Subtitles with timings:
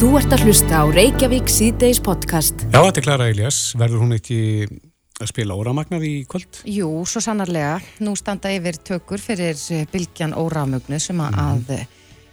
[0.00, 2.62] Þú ert að hlusta á Reykjavík síðdeis podcast.
[2.72, 3.56] Já, þetta er Klara Elias.
[3.76, 4.38] Verður hún ekki
[5.20, 6.62] að spila óramagnar í kvöld?
[6.64, 7.74] Jú, svo sannarlega.
[8.00, 11.84] Nú standa yfir tökur fyrir eh, Bilgjan óramögnu sem að, mm -hmm.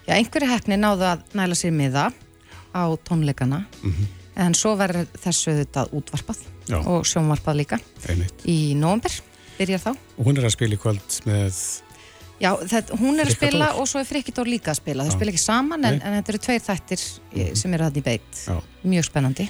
[0.06, 2.06] já, einhverju hefni náðu að næla sér miða
[2.72, 3.66] á tónleikana.
[3.82, 4.06] Mm -hmm.
[4.36, 6.38] En svo verður þessu þetta útvarpað
[6.68, 6.86] já.
[6.86, 7.78] og sjónvarpað líka
[8.08, 8.46] Einmitt.
[8.46, 9.12] í nógumber,
[9.58, 9.96] byrjar þá.
[10.16, 11.52] Og hún er að spila í kvöld með
[12.38, 15.06] Já, þetta, hún er að spila og svo er Frikidór líka að spila.
[15.06, 17.04] Það spila ekki saman en, en þetta eru tveir þættir
[17.34, 17.54] mm.
[17.58, 18.42] sem eru að því beitt.
[18.46, 18.58] Já.
[18.94, 19.48] Mjög spennandi.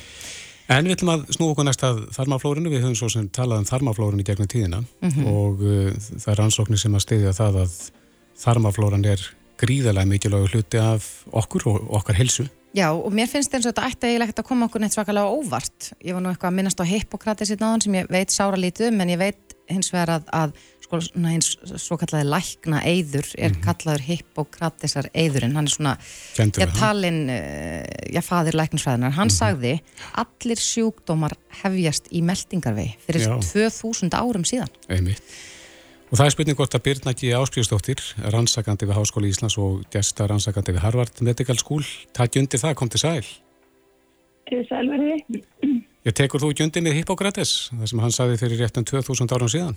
[0.68, 2.72] En við ætlum að snú okkur næst að þarmaflórinu.
[2.72, 5.28] Við höfum svo sem talað um þarmaflórinu í gegnum tíðina mm -hmm.
[5.32, 7.76] og uh, það er ansóknir sem að stiðja það að
[8.44, 9.24] þarmaflóran er
[9.58, 12.48] gríðarlega mikilvægur hluti af okkur og okkar helsu.
[12.76, 15.92] Já, og mér finnst eins og þetta ætti eiginlegt að koma okkur neitt svakalega óvart.
[16.04, 18.92] Ég var nú eitthvað að minnast á Hippokrates í náðan sem ég veit sára lítið
[18.92, 20.52] um, en ég veit hins vegar að, að
[20.88, 23.64] sko svona eins svo kallaði lækna eyður er mm -hmm.
[23.66, 25.96] kallaður Hippokratesar eyðurinn, hann er svona
[26.38, 27.28] ég talin,
[28.08, 29.38] já fadir læknisfræðinar, hann mm -hmm.
[29.38, 29.80] sagði
[30.14, 33.36] allir sjúkdómar hefjast í meldingarvei fyrir já.
[33.52, 35.22] 2000 árum síðan Einmitt.
[36.10, 37.22] Og það er spurning hvort að Birna G.
[37.36, 38.00] Áskriðsdóttir
[38.32, 42.88] rannsakandi við Háskóli Íslands og gesta rannsakandi við Harvard Medical School takk undir það, kom
[42.88, 43.26] til sæl
[44.48, 49.48] Sælverði Ég tekur þú undir með Hippokrates, það sem hann sagði fyrir réttan 2000 árum
[49.48, 49.76] síðan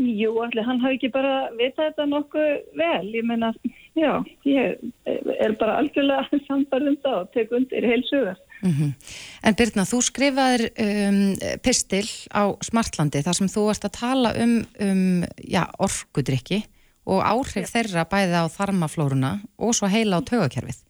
[0.00, 3.08] Jú, allir, hann hafi ekki bara vitað þetta nokkuð vel.
[3.12, 3.50] Ég meina,
[3.98, 4.12] já,
[4.48, 8.38] ég er bara algjörlega sambarðum þá og tek undir heilsugar.
[8.60, 8.90] Mm -hmm.
[9.44, 11.20] En Birna, þú skrifaður um,
[11.64, 16.62] pistil á Smartlandi þar sem þú ert að tala um, um já, orkudrykki
[17.06, 17.72] og áhrif ja.
[17.74, 20.80] þeirra bæði á þarmaflóruna og svo heila á tögakerfið.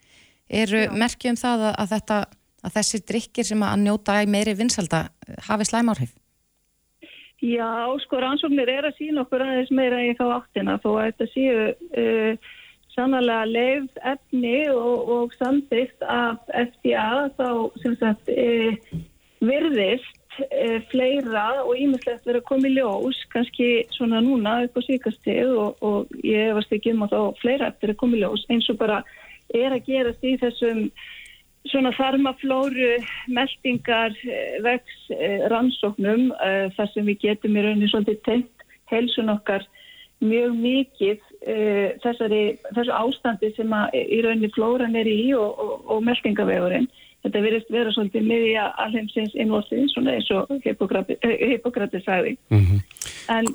[0.51, 2.17] Eru merkjum það að, að, þetta,
[2.63, 5.09] að þessir drykkir sem að njóta meiri vinsalda
[5.47, 6.11] hafi slæmáhrif?
[7.41, 11.27] Já, sko rannsóknir er að sína okkur aðeins meira í þá áttina þó að þetta
[11.33, 12.49] séu uh,
[12.93, 17.49] sannlega leið efni og, og samþygt af FDA þá
[17.81, 18.99] sem sagt uh,
[19.41, 24.83] virðist uh, fleira og ímislegt verið að koma í ljós kannski svona núna upp á
[24.85, 28.45] síkastið og, og ég varst ekki um að þá fleira eftir að koma í ljós
[28.53, 29.01] eins og bara
[29.57, 30.91] er að gerast í þessum
[31.69, 32.95] svona þarmaflóru
[33.29, 39.33] meldingar eh, vex eh, rannsóknum uh, þar sem við getum í rauninni svolítið tengt helsun
[39.33, 39.67] okkar
[40.21, 41.21] mjög mikið
[42.03, 42.41] þessari,
[42.77, 46.85] þessu ástandi sem í rauninni flóran er í og, og, og meldingavegurinn.
[47.25, 52.35] Þetta verist vera svolítið miðja alheimsins innvortið svona eins og Hippokrati sagði.
[52.53, 52.83] Mm -hmm.
[53.33, 53.49] En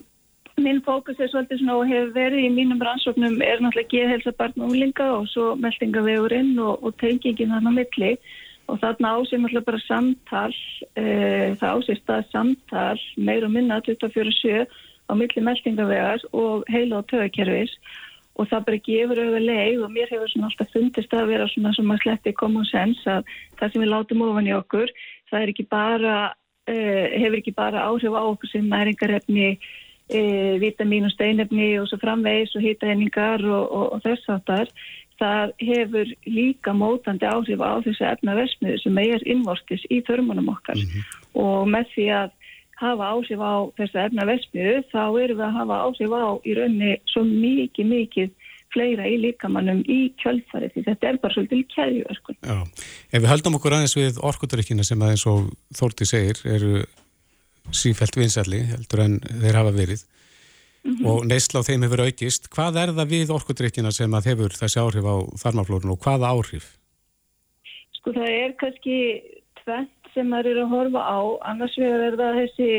[0.56, 4.62] Minn fókus er svolítið svona og hefur verið í mínum rannsóknum er náttúrulega geðhelsa barn
[4.64, 8.12] og úlinga og svo meldingavegurinn og, og tengingin þannig á milli.
[8.72, 10.56] Og þarna ásýr náttúrulega bara samtal,
[10.96, 11.04] e,
[11.60, 17.76] það ásýr stað samtal meir og minna 24-7 á milli meldingavegar og heila og tögakerfis
[18.40, 21.76] og það bara gefur auðvitað leið og mér hefur svona alltaf fundist að vera svona
[21.76, 23.28] sem að sleppi common sense að
[23.60, 24.92] það sem við látum ofan í okkur,
[25.32, 26.18] það er ekki bara,
[26.68, 26.76] e,
[27.20, 29.58] hefur ekki bara áhrif á okkur sem næringarefni
[30.10, 30.22] e,
[30.62, 34.72] vitamín og steinefni og svo framvegs og hýtahenningar og, og, og þess aftar
[35.20, 40.90] það hefur líka mótandi áhrif á þessu efnaversmiðu sem er innvortis í þörmunum okkar mm
[40.90, 41.22] -hmm.
[41.44, 42.34] og með því að
[42.82, 47.24] hafa áhrif á þessu efnaversmiðu þá erum við að hafa áhrif á í raunni svo
[47.24, 48.30] mikið, mikið
[48.76, 52.38] fleira í líkamannum í kjölfari því þetta er bara svolítið kæðjúverkun.
[52.44, 52.58] Já,
[53.16, 55.48] ef við höldum okkur aðeins við orkudrykkina sem aðeins og
[55.80, 56.84] Þórti segir eru
[57.72, 60.06] sífælt vinsalli heldur en þeir hafa verið
[60.86, 61.06] mm -hmm.
[61.10, 62.50] og neysla á þeim hefur aukist.
[62.50, 66.78] Hvað er það við orkudrykkina sem að hefur þessi áhrif á þarmaflórun og hvaða áhrif?
[67.98, 68.98] Sko það er kannski
[69.64, 71.20] tvent sem maður eru að horfa á
[71.52, 72.70] annars vegar er það þessi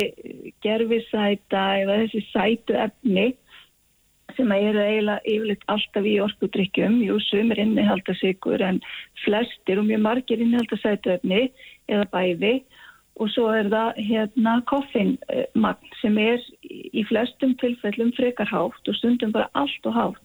[0.64, 3.26] gerfisæta eða þessi sætu efni
[4.36, 8.80] sem eru eiginlega yfirleitt alltaf í orkudrykkjum jú, sumir innihalda sigur en
[9.24, 11.46] flestir og mjög margir innihalda sætu efni
[11.88, 12.54] eða bæði
[13.16, 19.32] og svo er það hérna koffinmagn sem er í flestum tilfellum frekar hátt og stundum
[19.32, 20.22] bara allt og hátt.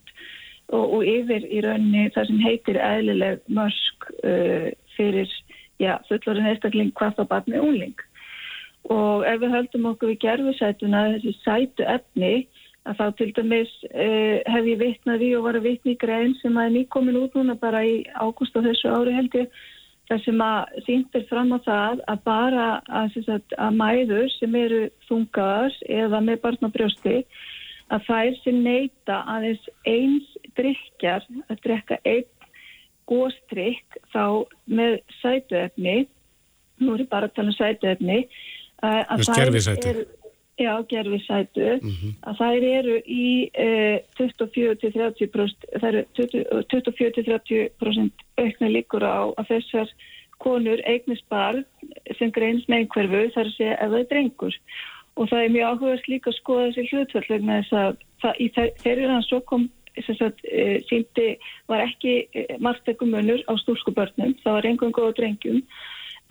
[0.72, 5.28] Og, og yfir í rauninni það sem heitir eðlileg mörsk uh, fyrir
[5.82, 8.08] ja, fullorinn eistakling hvað þá bara með únling
[8.90, 12.32] og ef við höldum okkur við gerfisætuna þessi sætu efni
[12.90, 16.58] að þá til dæmis uh, hef ég vitnaði og var að vitna í grein sem
[16.58, 19.62] að er nýkomin út núna bara í ágúst á þessu ári held ég
[20.12, 24.82] þar sem að síndir fram á það að bara að, sagt, að mæður sem eru
[25.08, 27.18] þungaðar eða með barnabrjósti
[27.92, 32.28] að þær sem neyta aðeins eins drikjar að drekka einn
[33.08, 34.24] góstrykk þá
[34.68, 35.98] með sætuefni
[36.82, 38.20] nú er ég bara að tala um sætuefni
[38.82, 40.04] að það er
[40.62, 42.14] Já, gerfisætu, mm -hmm.
[42.28, 46.02] að þær eru í uh, 24-30% það eru
[46.74, 49.90] 24-30% aukna líkur á að þessar
[50.38, 51.66] konur eignist barn
[52.18, 54.56] sem greins með einhverfu þar að segja ef það er drengur.
[55.18, 57.92] Og það er mjög áhugast líka að skoða þessi hlutvöld vegna þess að
[58.22, 58.48] það, í
[58.84, 61.38] þeirri rann svo kom Sagt, e, síndi
[61.68, 65.60] var ekki e, margtegum munur á stúlskubörnum, það var einhvern góða drengjum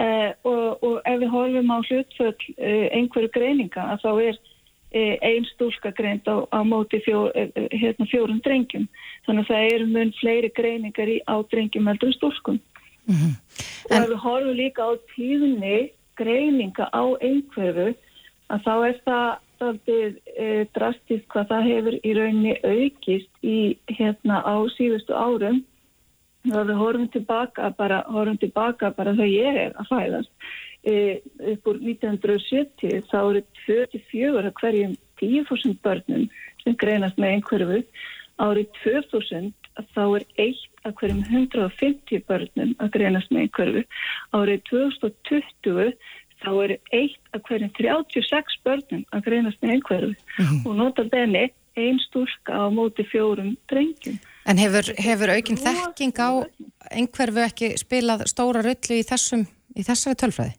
[0.00, 0.08] e,
[0.48, 4.38] og, og ef við horfum á hlutföll e, einhverju greininga að þá er
[4.90, 8.88] e, einn stúlska greint á, á móti fjó, hérna, fjórum drengjum.
[9.26, 12.58] Þannig að það eru mun fleiri greiningar í á drengjum heldur stúlskum
[13.06, 13.34] mm -hmm.
[13.90, 15.78] og ef við horfum líka á tíðunni
[16.16, 17.94] greininga á einhverju
[18.50, 19.30] að þá er það
[20.74, 25.60] drastist hvað það hefur í rauninni aukist í hérna á síðustu árum
[26.48, 30.30] og við horfum tilbaka bara, horfum tilbaka bara þegar ég er að fæðast
[30.82, 30.94] e,
[31.52, 36.28] upp úr 1970 þá eru 24 að hverjum 10.000 börnum
[36.64, 37.82] sem greinast með einhverfu
[38.40, 39.52] árið 2000
[39.94, 43.84] þá er eitt að hverjum 150 börnum að greinast með einhverfu
[44.36, 45.94] árið 2020
[46.40, 50.66] þá eru eitt af hverjum 36 börnum að greinast með einhverju mm -hmm.
[50.66, 54.18] og nota benni einn stúrka á móti fjórum drengjum.
[54.48, 56.30] En hefur, hefur aukinn þekking á
[56.90, 59.44] einhverfu ekki spilað stóra rullu í, þessum,
[59.76, 60.56] í þessari tölfræði?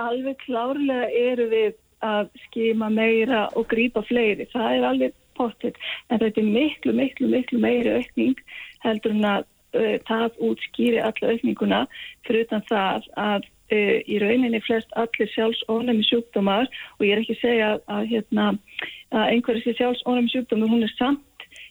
[0.00, 4.46] Alveg klárlega eru við að skima meira og grýpa fleiri.
[4.54, 5.78] Það er alveg pottitt
[6.08, 8.40] en þetta er miklu, miklu, miklu meiri aukning
[8.84, 9.46] heldur en að
[9.76, 11.80] uh, það útskýri alla aukninguna
[12.26, 16.68] fyrir utan það að uh, í rauninni flest allir sjálfsónami sjúkdómar
[16.98, 18.46] og ég er ekki að segja að, að, hérna,
[19.12, 21.26] að einhverjum sjálfsónami sjúkdómar hún er samt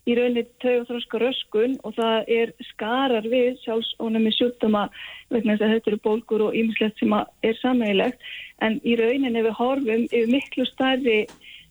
[0.10, 4.88] í rauninni tögþróska röskun og það er skarar við sjálfsónami sjúkdóma
[5.30, 8.28] vegna þess að þetta eru bólkur og ímislegt sem er sammeilegt
[8.66, 11.22] en í rauninni við horfum yfir miklu starri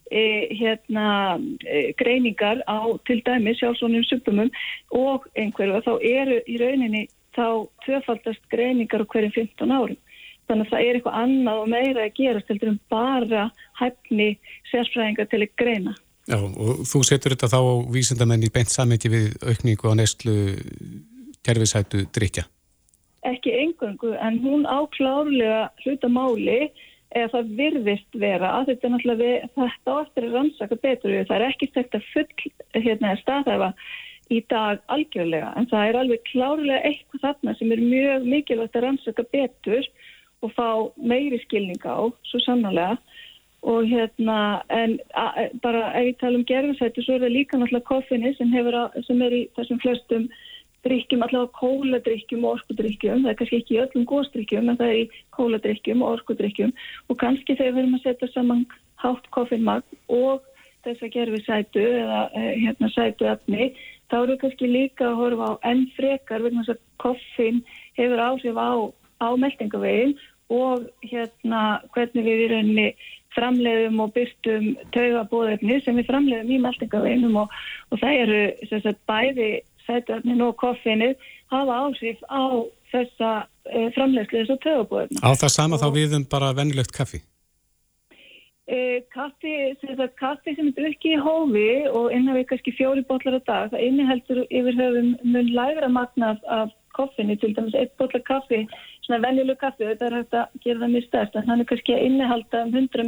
[0.08, 1.36] E, hérna,
[1.68, 4.48] e, greiningar á til dæmi sjálfsvonum sjúkdómum
[4.96, 7.02] og einhverju þá eru í rauninni
[7.36, 9.98] þá tvöfaldast greiningar hverjum 15 árum
[10.48, 13.42] þannig að það er eitthvað annað og meira að gera steltur um bara
[13.82, 14.28] hæfni
[14.70, 15.94] sérfræðingar til að greina.
[16.28, 17.60] Já, og þú setur þetta þá
[17.94, 20.34] vísindamenn í beint samviti við aukningu á neistlu
[21.46, 22.44] kerfisætu drikja?
[23.28, 26.68] Ekki engungu, en hún áklárlega hluta máli
[27.16, 31.24] eða það virðist vera að þetta er náttúrulega við, þetta áttur er rannsaka betur við,
[31.30, 32.26] það er ekki þetta full
[32.76, 33.70] hérna staðhæfa
[34.28, 38.84] í dag algjörlega, en það er alveg klárlega eitthvað þarna sem er mjög mikilvægt að
[38.84, 39.88] rannsaka betur
[40.44, 40.68] og fá
[41.00, 42.98] meiri skilning á, svo sannlega
[43.68, 47.88] og hérna, en a, bara ef ég tala um gerðursættu svo er það líka náttúrulega
[47.90, 48.54] koffinni sem,
[49.06, 50.28] sem er í þessum flestum
[50.86, 55.00] drikkjum, allavega kóladrikkjum og orkudrikkjum, það er kannski ekki í öllum góðstrikkjum en það er
[55.00, 56.72] í kóladrikkjum og orkudrikkjum
[57.08, 58.64] og kannski þegar við erum að setja saman
[59.02, 60.46] hátt koffinmagn og
[60.86, 63.72] þess að gerfi sætu eða eh, hérna sætu efni,
[64.08, 67.60] þá eru við kannski líka að horfa á enn frekar vegna þess að koffin
[67.98, 68.70] hefur áhrif á
[69.18, 70.16] á meldingavegin
[70.54, 72.88] og hérna hvernig við í rauninni
[73.36, 77.56] framleiðum og byrstum taugabóðefni sem við framleiðum í meldingaveginum og,
[77.92, 79.50] og það eru sagt, bæði
[79.86, 81.14] sætuöfnin og koffinni
[81.52, 82.44] hafa áhrif á
[82.92, 83.32] þessa
[83.68, 85.20] e, framleiðslu þessu taugabóðefni.
[85.24, 87.22] Á það sama og, þá við um bara vennilegt kaffi?
[88.68, 93.40] E, kaffi, sagt, kaffi sem er drukkið í hófi og innan við kannski fjóri botlar
[93.40, 98.20] á dag, það inniheldur yfir höfum mun lægra magna af koffinni, til dæmis eitt botla
[98.26, 98.64] kaffi
[99.08, 101.94] svona venjuleg kaffi, þetta er hægt að gera það mjög stærst, en hann er kannski
[101.96, 103.06] að innihalda um 100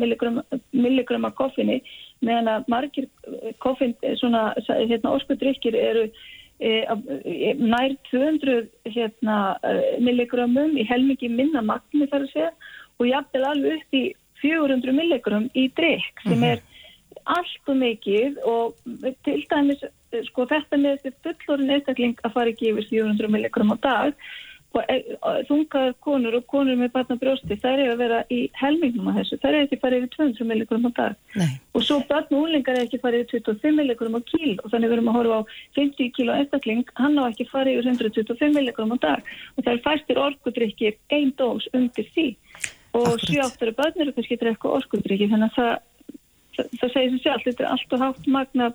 [0.73, 1.80] milligram af koffinni
[2.25, 6.06] meðan að margir eh, koffin, eh, svona hérna, orskudrykkir eru
[6.61, 9.37] e, e, nær 200 hérna,
[10.00, 12.50] milligramum í helmingi minna magni þar að segja
[13.00, 14.04] og jafnvel alveg upp í
[14.40, 16.50] 400 milligram í drikk sem mhm.
[16.54, 16.66] er
[17.30, 18.76] allt og mikið og
[19.26, 19.82] til dæmis
[20.29, 24.31] sko þetta með þessi fullorinn einstakling að fara ekki yfir 400 milligram á dag
[24.71, 25.17] E,
[25.49, 29.38] þungaðar konur og konur með batna brjósti þær eru að vera í helmingnum af þessu.
[29.43, 31.17] Þær eru ekki farið yfir 200 milligram á dag.
[31.40, 31.49] Nei.
[31.75, 34.55] og svo batna úlingar er ekki farið yfir 25 milligram á kíl.
[34.62, 35.49] Og þannig verðum að horfa á
[35.81, 39.35] 50 kíl á einstakling hann á ekki farið yfir 125 milligram á dag.
[39.59, 42.29] Og er fæstir orkudrykkir einn dós undir því.
[42.95, 46.23] Og 7-8 börnir eru kannski drekka orkudrykki þannig að það,
[46.55, 48.71] það, það segir sem sjálf þetta er allt og hátt magna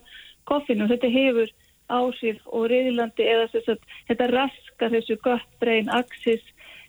[0.49, 1.51] koffinu þetta hefur
[1.93, 6.41] áhrif og reyðilandi eða þess að þetta raskar þessu gott breyn axis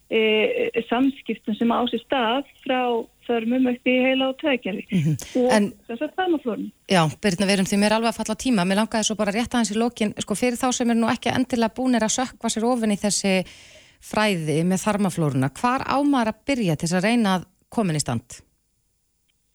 [0.09, 2.81] e, samskiptum sem ásist stað frá
[3.27, 5.17] þörmum í heila og tveikjari mm -hmm.
[5.43, 8.81] og þess að þarmaflórun Já, Birna, við erum því mér alveg að falla tíma mér
[8.81, 11.77] langaði svo bara rétt aðeins í lókin sko fyrir þá sem er nú ekki endilega
[11.77, 13.45] búinir að sökva sér ofin í þessi
[14.01, 18.46] fræði með þarmaflóruna, hvar ámar að byrja til þess að reyna að komin í stand?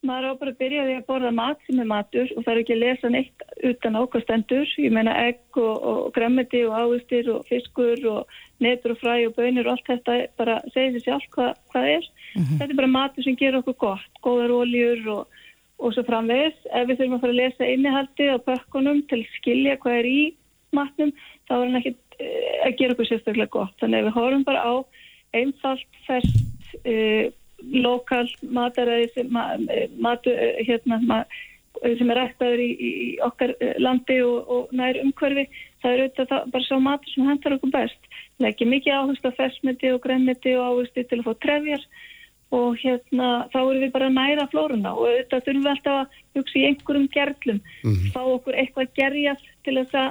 [0.06, 2.60] Maður á bara að byrja því að borða mat sem er matur og það er
[2.62, 4.72] ekki að lesa neitt utan ákastendur.
[4.82, 9.36] Ég meina egg og, og gremmiti og ávistir og fiskur og netur og fræ og
[9.38, 12.08] bönir og allt þetta bara segir sér sjálf hvað, hvað er.
[12.34, 12.58] Mm -hmm.
[12.58, 15.26] Þetta er bara matur sem gerur okkur gott, góðar óljur og,
[15.78, 16.58] og svo framvegis.
[16.70, 20.22] Ef við þurfum að fara að lesa innihaldi á pökkunum til skilja hvað er í
[20.72, 21.12] matnum,
[21.46, 23.74] þá er hann ekki eh, að gera okkur sérstaklega gott.
[23.80, 24.74] Þannig að við horfum bara á
[25.32, 26.42] einfalt, fest,
[26.84, 27.32] uh,
[27.70, 30.28] lokal mataræði sem, mat,
[30.66, 31.40] hérna, mat,
[31.82, 32.90] sem er rættaður í, í
[33.24, 35.48] okkar eh, landi og, og nær umhverfi
[35.82, 38.08] það er auðvitað það, bara sá matur sem hendar okkur best.
[38.42, 41.86] Ekki mikið áherslu á fersmeti og grænmeti og áherslu til að fá trefjar
[42.52, 46.18] og hérna þá erum við bara að næra flórunna og auðvitað þurfum við alltaf að
[46.36, 47.60] hugsa í einhverjum gerlum.
[47.82, 48.12] Mm -hmm.
[48.14, 50.10] fá okkur eitthvað gerjast til þess að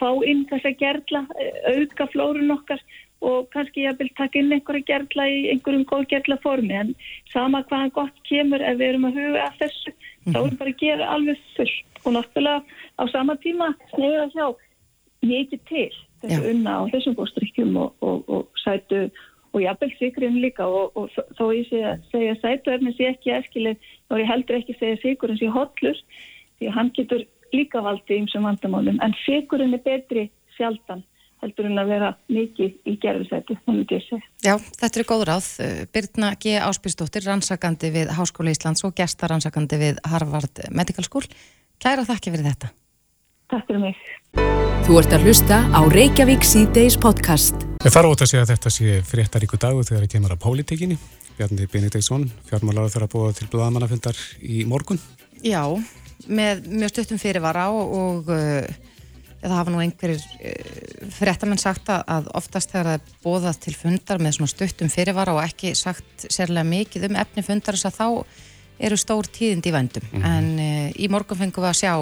[0.00, 2.80] fá inn þess að gerla eh, auðga flórun okkar
[3.24, 6.94] og kannski ég vil taka inn einhverja gerðla í einhverjum góð gerðla formi en
[7.32, 10.32] sama hvaðan gott kemur ef við erum að huga að þessu mm -hmm.
[10.32, 12.60] þá erum bara að gera alveg fullt og náttúrulega
[13.00, 14.46] á sama tíma snegða hjá
[15.22, 15.92] mikið til
[16.22, 16.50] þessu Já.
[16.50, 19.10] unna á þessum bóstrykkjum og, og, og sætu
[19.52, 23.76] og jafnveg sigurinn líka og, og þó ég segja, segja sætu efni sé ekki eskileg
[24.08, 25.96] þá ég heldur ekki segja sigurinn sé hotlur
[26.60, 31.04] því hann getur líka valdið ímsum vandamálum en sigurinn er betri sjaldan
[31.46, 33.56] heldur en að vera mikið í gerðisæti,
[33.92, 34.24] ég.
[34.44, 35.50] Já, þetta er góð ráð.
[35.94, 36.56] Birna G.
[36.66, 41.26] Áspísdóttir, rannsakandi við Háskóla Íslands og gestarannsakandi við Harvard Medical School.
[41.82, 42.72] Kæra þakki fyrir þetta.
[43.52, 44.00] Takk fyrir mig.
[44.86, 47.62] Þú ert að hlusta á Reykjavík C-Days podcast.
[47.86, 50.98] Ég þarf ótt að segja að þetta sé fréttaríku dagu þegar það kemur að pólitíkinni.
[51.36, 54.98] Bjarni Benediktsson, fjármálar þarf að búa til blóðamannafundar í morgun.
[55.44, 55.62] Já,
[56.26, 58.30] með mjög stuttum fyrirvara og, og
[59.50, 64.22] það hafa nú einhverjir uh, fréttamenn sagt að oftast þegar það er bóðað til fundar
[64.22, 68.08] með svona stuttum fyrirvara og ekki sagt sérlega mikið um efni fundar þess að þá
[68.86, 70.32] eru stór tíðind í vendum mm -hmm.
[70.32, 71.92] en uh, í morgun fengum við að sjá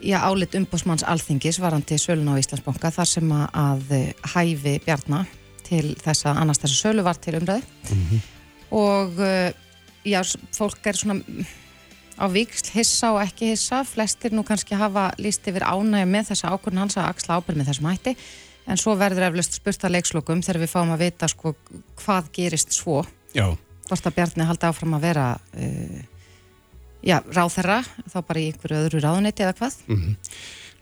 [0.00, 5.26] já, álit umbúsmanns alþingis varandi sölun á Íslandsbanka þar sem að uh, hæfi Bjarnar
[5.66, 8.20] til þess að annars þessu sölu var til umræði mm -hmm.
[8.70, 9.10] og
[10.04, 10.20] já,
[10.54, 11.20] fólk er svona
[12.16, 13.82] á viksl hissa og ekki hissa.
[13.86, 17.70] Flestir nú kannski hafa líst yfir ánægja með þessa ákvörðin hans að axla ábyrð með
[17.70, 18.16] þessum hætti.
[18.66, 21.54] En svo verður eflust spurt að leikslokum þegar við fáum að vita sko
[22.02, 23.04] hvað gerist svo.
[23.36, 23.52] Já.
[23.86, 25.98] hvort að Bjarni haldi áfram að vera uh,
[27.04, 29.76] já, ráþerra þá bara í einhverju öðru ráðuneti eða hvað?
[29.86, 30.16] Mm -hmm.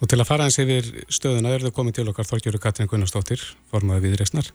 [0.00, 3.42] Nú til að fara eins yfir stöðuna er þau komið til okkar Þorgjöru Katrin Gunnarsdóttir
[3.70, 4.48] formaði við Reysnar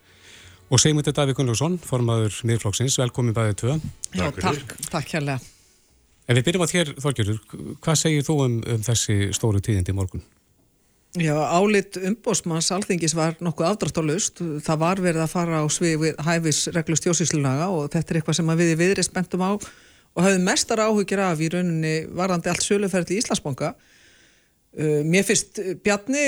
[0.69, 3.79] og Sigmundur Davík Gunnlaugsson formaður miðflóksins, velkomin bæðið tvö.
[4.13, 5.39] Já, takk, takk hérlega
[6.29, 7.37] En við byrjum að þér, Þorgjörður,
[7.81, 10.21] hvað segir þú um, um þessi stóru tíðindi morgun?
[11.17, 14.43] Já, álit umbósmanns alþingis var nokkuð afdráttálust.
[14.61, 18.53] Það var verið að fara á svið hæfis reglu stjósíslunaga og þetta er eitthvað sem
[18.61, 23.19] við viðrið spenntum á og hafðum mestar áhugir af í rauninni varðandi allt söluferð í
[23.23, 23.73] Íslandsbánka.
[24.77, 26.23] Uh, mér finnst Bjarni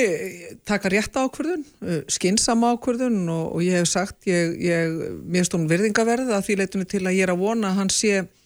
[0.65, 5.53] taka rétt ákvörðun, uh, skinnsama ákvörðun og, og ég hef sagt, ég, ég, mér finnst
[5.53, 8.40] hún virðingaverð að því leitunni til að ég er að vona að hann sé Uh,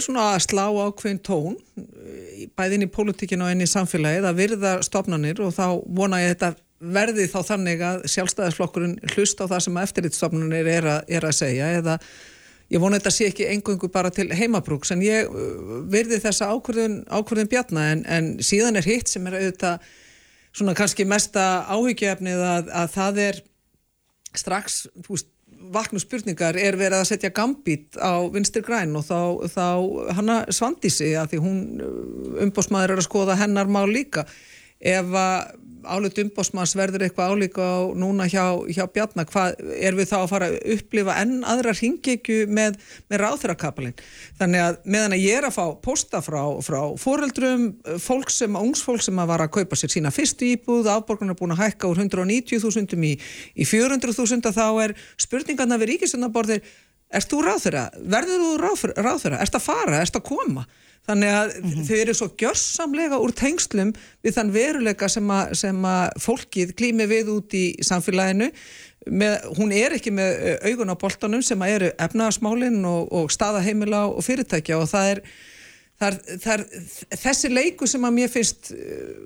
[0.00, 4.74] svona að slá ákveðin tón uh, bæðin í pólitíkinu og enn í samfélagið að virða
[4.86, 9.80] stofnanir og þá vona ég þetta verði þá þannig að sjálfstæðisflokkurinn hlust á það sem
[9.82, 11.98] eftirritstofnanir er, er að segja eða
[12.72, 17.02] ég vona þetta sé ekki engungu bara til heimabrúks en ég uh, virði þessa ákvörðun,
[17.10, 19.90] ákvörðun bjarna en, en síðan er hitt sem er auðvitað
[20.56, 23.42] svona kannski mesta áhyggjöfnið að, að það er
[24.40, 29.20] strax, þú veist vaknu spurningar er verið að setja gambít á vinstir græn og þá,
[29.52, 29.66] þá
[30.16, 31.58] hanna svandi sig að því hún
[32.46, 34.24] umbósmaður er að skoða hennar má líka
[34.80, 35.58] ef að
[35.88, 40.28] álut umbósmanns verður eitthvað álíka á núna hjá, hjá Bjarnar, hvað er við þá að
[40.32, 42.76] fara að upplifa enn aðra hringekju með,
[43.10, 44.02] með ráþurakapalinn.
[44.40, 47.66] Þannig að meðan að ég er að fá posta frá, frá foreldrum,
[48.02, 51.56] fólk sem, ungsfólk sem að vara að kaupa sér sína fyrstu íbúð, afborgarna er búin
[51.56, 53.14] að hækka úr 190.000 í,
[53.56, 56.64] í 400.000 þá er spurningarna við ríkistunarborðir,
[57.14, 57.88] erst þú ráþura?
[58.14, 58.52] Verður þú
[59.00, 59.40] ráþura?
[59.40, 60.00] Erst að fara?
[60.00, 60.66] Erst að koma?
[61.08, 61.84] Þannig að mm -hmm.
[61.88, 67.06] þau eru svo gjörsamlega úr tengslum við þann veruleika sem að, sem að fólkið klými
[67.06, 68.50] við út í samfélaginu.
[69.06, 73.30] Með, hún er ekki með eh, augun á boltanum sem að eru efnaðasmálinn og, og
[73.32, 75.22] staðaheimila og fyrirtækja og það er,
[75.98, 76.64] það er, það er
[77.16, 79.16] þessi leiku sem að mér finnst eh,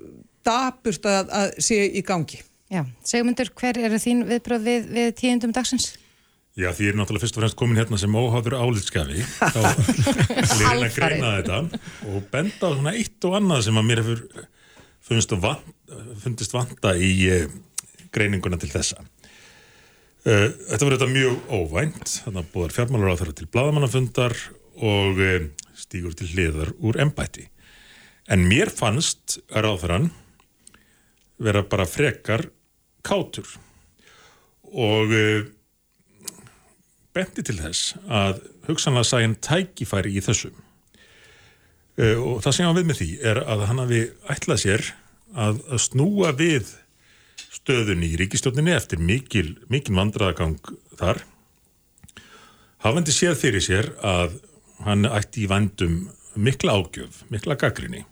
[0.45, 2.39] daburt að, að sé í gangi.
[2.71, 5.91] Já, segmundur, hver eru þín viðbröð við, við tíundum dagsins?
[6.55, 9.57] Já, því ég er náttúrulega fyrst og fremst komin hérna sem óháður álitskafi þá
[10.55, 11.57] vil ég reyna að greina þetta
[12.07, 14.21] og benda á svona eitt og annað sem að mér hefur
[15.43, 15.65] vant,
[16.21, 17.49] fundist vanta í uh,
[18.15, 19.03] greininguna til þessa.
[20.23, 24.37] Uh, þetta voru þetta mjög óvænt, þannig að búðar fjármálar á þeirra til bladamannafundar
[24.85, 27.49] og eh, stígur til hliðar úr embætti.
[28.31, 30.07] En mér fannst ráðferðan
[31.43, 32.47] vera bara frekar
[33.03, 33.47] kátur
[34.71, 35.11] og
[37.15, 42.89] benti til þess að hugsanlega sæn tækifæri í þessu uh, og það sem hann við
[42.89, 44.01] með því er að hann hafi
[44.35, 44.87] ætlað sér
[45.35, 46.73] að, að snúa við
[47.55, 50.59] stöðunni í ríkistjóninni eftir mikil, mikil vandraðagang
[50.99, 51.23] þar
[52.85, 54.37] hafandi séð fyrir sér að
[54.85, 56.03] hann ætti í vandum
[56.35, 58.03] mikla ágjöf, mikla gaggrinni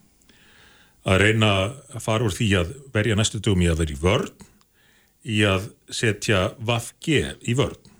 [1.03, 1.51] að reyna
[1.91, 4.49] að fara úr því að verja næstu dögum í að vera í vörn
[5.23, 7.92] í að setja Vafge í vörn.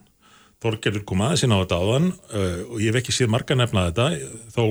[0.64, 3.88] Þorgerður kom aðeins inn á þetta áðan uh, og ég hef ekki séð marga nefna
[3.92, 4.10] þetta
[4.56, 4.66] þó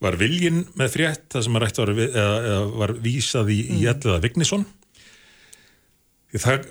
[0.00, 3.76] var viljin með frétt það sem var, var, eða, eða var vísað í, mm.
[3.76, 4.64] í Elliða Vignisson
[6.38, 6.70] það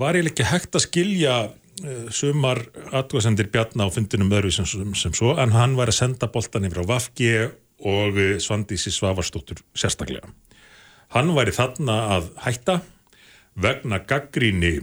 [0.00, 4.94] var ég ekki hægt að skilja uh, sumar aðgóðsendir Bjarná á fundinum öðru sem, sem,
[4.98, 7.34] sem svo en hann var að senda boltan yfir á Vafge
[7.80, 10.30] og uh, Svandísi Svavarstóttur sérstaklega.
[11.14, 12.80] Hann væri þarna að hætta
[13.60, 14.78] vegna gaggríni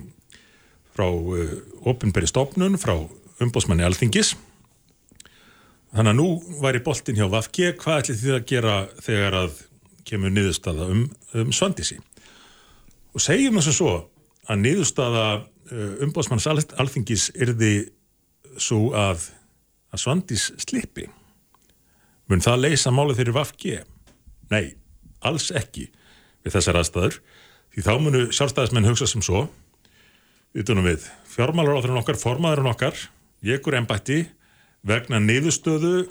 [0.97, 1.55] frá uh,
[1.87, 2.95] ofinberi stofnun, frá
[3.43, 4.33] umbósmanni Alþingis.
[5.93, 6.27] Þannig að nú
[6.61, 8.75] væri boltin hjá Vafge, hvað ætli þið að gera
[9.05, 9.59] þegar að
[10.07, 11.03] kemur niðurstaða um,
[11.37, 11.99] um Svandísi?
[13.15, 13.93] Og segjum þess að svo
[14.47, 17.71] að niðurstaða uh, umbósmanns Alþingis erði
[18.57, 19.29] svo að,
[19.93, 21.07] að Svandís slippi.
[22.27, 23.79] Mun það leysa málið þeirri Vafge?
[24.51, 24.75] Nei,
[25.23, 25.87] alls ekki
[26.43, 27.21] við þessar aðstæður.
[27.73, 29.45] Því þá munu sjálfstæðismenn hugsa sem svo,
[30.57, 31.03] viðtunum við,
[31.35, 32.97] fjármálaráðurinn okkar, formaðurinn okkar,
[33.45, 34.23] jekur ennbætti
[34.87, 36.07] vegna niðurstöðu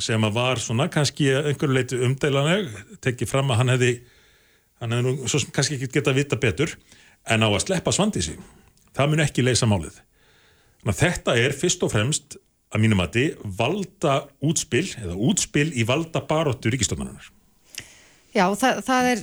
[0.00, 2.68] sem að var svona kannski einhverju leiti umdælaneg,
[3.00, 3.90] tekið fram að hann hefði,
[4.82, 6.76] hann hefði nú svo kannski ekki geta að vita betur,
[7.24, 8.36] en á að sleppa svandísi.
[8.96, 9.96] Það mun ekki leysa málið.
[10.80, 12.38] Þannig að þetta er fyrst og fremst
[12.70, 17.32] að mínum að þið valda útspil eða útspil í valda baróttu ríkistofnarinnar.
[18.30, 19.20] Já, það, það er,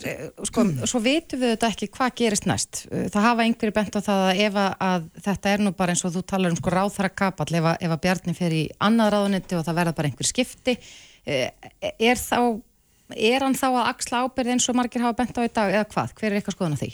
[0.49, 2.81] sko, svo veitum við þetta ekki hvað gerist næst.
[2.91, 6.11] Það hafa einhverju bent á það að ef að þetta er nú bara eins og
[6.17, 9.63] þú talar um sko ráþara kapall, ef að, að Bjarni fer í annað ráðunetti og
[9.63, 10.75] það verða bara einhver skipti,
[11.23, 12.59] eh, er þá,
[13.15, 15.87] er hann þá að axla ábyrði eins og margir hafa bent á í dag eða
[15.95, 16.13] hvað?
[16.19, 16.91] Hver er eitthvað skoðan á því?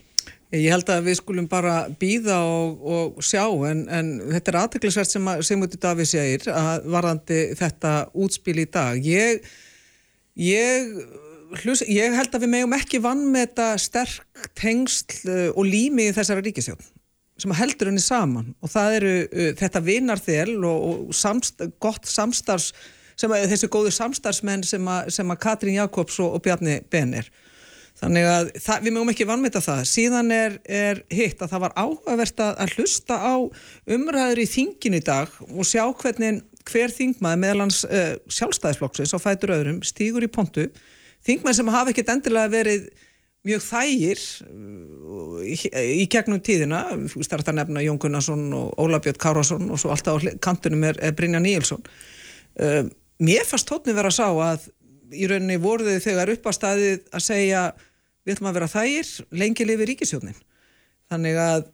[0.53, 5.09] Ég held að við skulum bara býða og, og sjá en, en þetta er aðteglisvert
[5.09, 9.01] sem, sem út í dag við segir að varðandi þetta útspil í dag.
[9.01, 9.41] Ég,
[10.37, 10.93] ég
[11.61, 16.09] hlus, ég held að við megum ekki vann með þetta sterk tengsl uh, og lími
[16.09, 16.81] í þessara ríkisjón
[17.41, 18.51] sem heldur henni saman.
[18.61, 22.71] Og það eru uh, þetta vinarþel og, og samst, gott samstarfs
[23.19, 27.29] sem að þessi góðu samstarfsmenn sem að, að Katrín Jakobs og, og Bjarni Ben er
[27.99, 29.83] þannig að það, við mögum ekki vannmeta það.
[29.89, 33.35] Síðan er, er hitt að það var áhugavert að hlusta á
[33.95, 39.55] umræður í þingin í dag og sjá hvernig hver þingmaði meðalans uh, sjálfstæðisflokksins á fætur
[39.57, 40.69] öðrum stígur í pontu
[41.27, 42.87] þingmenn sem hafa ekkert endilega verið
[43.43, 49.81] mjög þægir uh, í, gegnum tíðina að nefna Jón Gunnarsson og Óla Björn Kárásson og
[49.81, 51.83] svo alltaf á kantunum er, Brynja Níelsson.
[52.55, 52.87] Uh,
[53.23, 54.69] mér fannst tótni vera að sá að
[55.13, 57.63] í rauninni voruði þegar upp á staðið að segja
[58.23, 60.39] við ætlum að vera þægir lengi lifi ríkisjónin
[61.11, 61.67] þannig að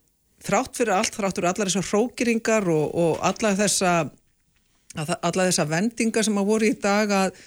[0.44, 3.94] þrátt fyrir allt, þrátt fyrir allar þessar hrókiringar og, og alla þessa
[4.98, 7.42] alla þessa vendingar sem að voru í dag að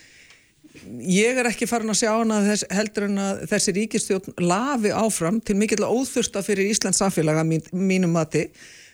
[1.06, 5.40] ég er ekki farin að sjá hana þess, heldur en að þessi ríkistjórn lafi áfram
[5.44, 8.46] til mikill óþursta fyrir Íslands samfélaga mín, mínum mati.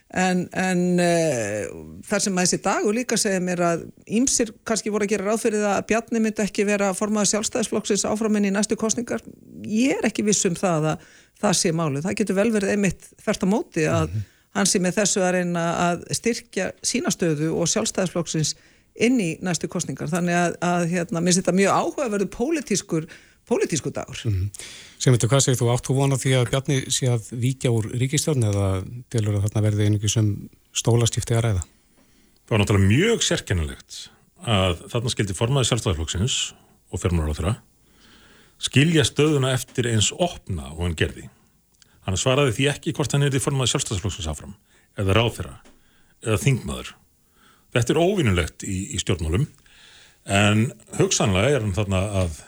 [0.09, 1.67] En, en uh,
[2.09, 3.83] þar sem að þessi dag og líka segja mér að
[4.17, 8.07] ímsir kannski voru að gera ráð fyrir það að Bjarni myndi ekki vera formaði sjálfstæðisflokksins
[8.09, 9.21] áframinn í næstu kostningar
[9.69, 11.05] ég er ekki viss um það að
[11.43, 14.25] það sé máli, það getur vel verið einmitt þert á móti að mm -hmm.
[14.57, 18.55] hann sé með þessu að reyna að styrkja sínastöðu og sjálfstæðisflokksins
[19.07, 23.09] inn í næstu kostningar þannig að, að hérna, minnst þetta mjög áhugaverðu pólitískur,
[23.49, 24.69] pólitískur dagur mm -hmm.
[24.99, 27.87] Sem veitu, hvað segir þú átt þú vona því að Bjarni sé að víkja úr
[27.95, 31.63] ríkistjórn eða delur að þarna verði einhverjum sem stólastífti að ræða?
[32.47, 34.11] Það var náttúrulega mjög sérkennilegt
[34.43, 36.37] að þarna skildi formaði sjálfstæðarflokksins
[36.91, 37.57] og fjármálar á þeirra
[38.59, 41.29] skilja stöðuna eftir eins opna og hann gerði.
[42.07, 44.57] Hann svaraði því ekki hvort hann er því formaði sjálfstæðarflokksins áfram
[44.99, 45.57] eða ráð þeirra
[46.25, 46.95] eða þingmaður
[47.75, 49.47] Þetta er óvinnulegt í, í stjórnmálum
[50.29, 52.43] en hugsanlega er hann þarna að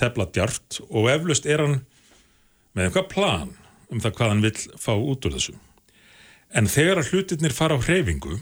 [0.00, 1.78] tefla djart og eflust er hann
[2.76, 3.54] með eitthvað plan
[3.92, 5.54] um það hvað hann vil fá út úr þessu.
[6.56, 8.38] En þegar að hlutirnir fara á hreyfingu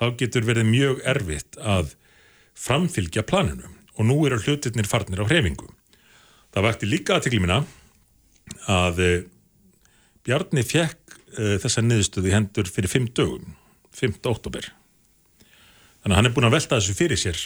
[0.00, 1.94] þá getur verið mjög erfitt að
[2.58, 5.68] framfylgja planinu og nú eru hlutirnir farnir á hreyfingu.
[6.54, 7.62] Það vakti líka aðtekli minna
[8.70, 9.22] að eh,
[10.24, 13.50] Bjarni fekk uh, þessa niðurstöði hendur fyrir 5 dögum,
[13.92, 14.22] 5.
[14.24, 14.70] óttobér
[16.04, 17.38] Þannig að hann er búin að velta þessu fyrir sér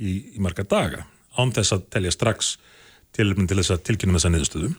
[0.00, 1.02] í, í marga daga
[1.36, 2.54] án þess að telja strax
[3.12, 4.76] til, til þess að tilkynna þessa niðurstöðum.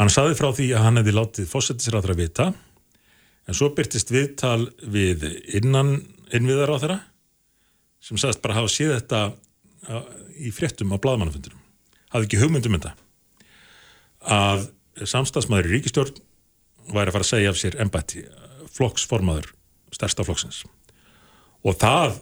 [0.00, 2.46] Hann saði frá því að hann hefði látið fósettisræðra vita
[3.46, 5.26] en svo byrtist viðtal við
[5.60, 5.98] innan
[6.32, 6.96] innviðar á þeirra
[8.00, 9.20] sem sagðist bara hafa séð þetta
[10.40, 11.60] í fréttum á bladmannafundunum.
[12.14, 12.94] Hafði ekki hugmyndum þetta.
[14.24, 14.66] Að
[15.04, 16.16] samstagsmaður í ríkistjórn
[16.96, 18.24] væri að fara að segja af sér embætti
[18.76, 19.52] flokksformaður
[19.92, 20.64] stærsta flokksins.
[21.66, 22.20] Og það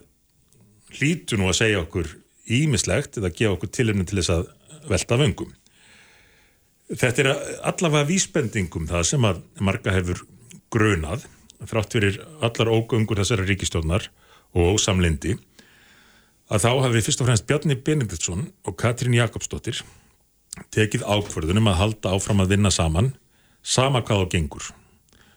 [0.95, 2.09] hlýtu nú að segja okkur
[2.45, 4.47] ímislegt eða gefa okkur tilumni til þess að
[4.89, 5.53] velta vöngum.
[6.95, 7.31] Þetta er
[7.65, 10.21] allavega vísbendingum það sem að marga hefur
[10.73, 11.25] grunað
[11.65, 14.09] þrátt fyrir allar ógöngur þessara ríkistjónar
[14.55, 15.37] og ósamlindi
[16.53, 19.81] að þá hafi fyrst og fremst Bjarni Benediktsson og Katrín Jakobsdóttir
[20.75, 23.15] tekið ákverðunum að halda áfram að vinna saman
[23.65, 24.69] sama hvað á gengur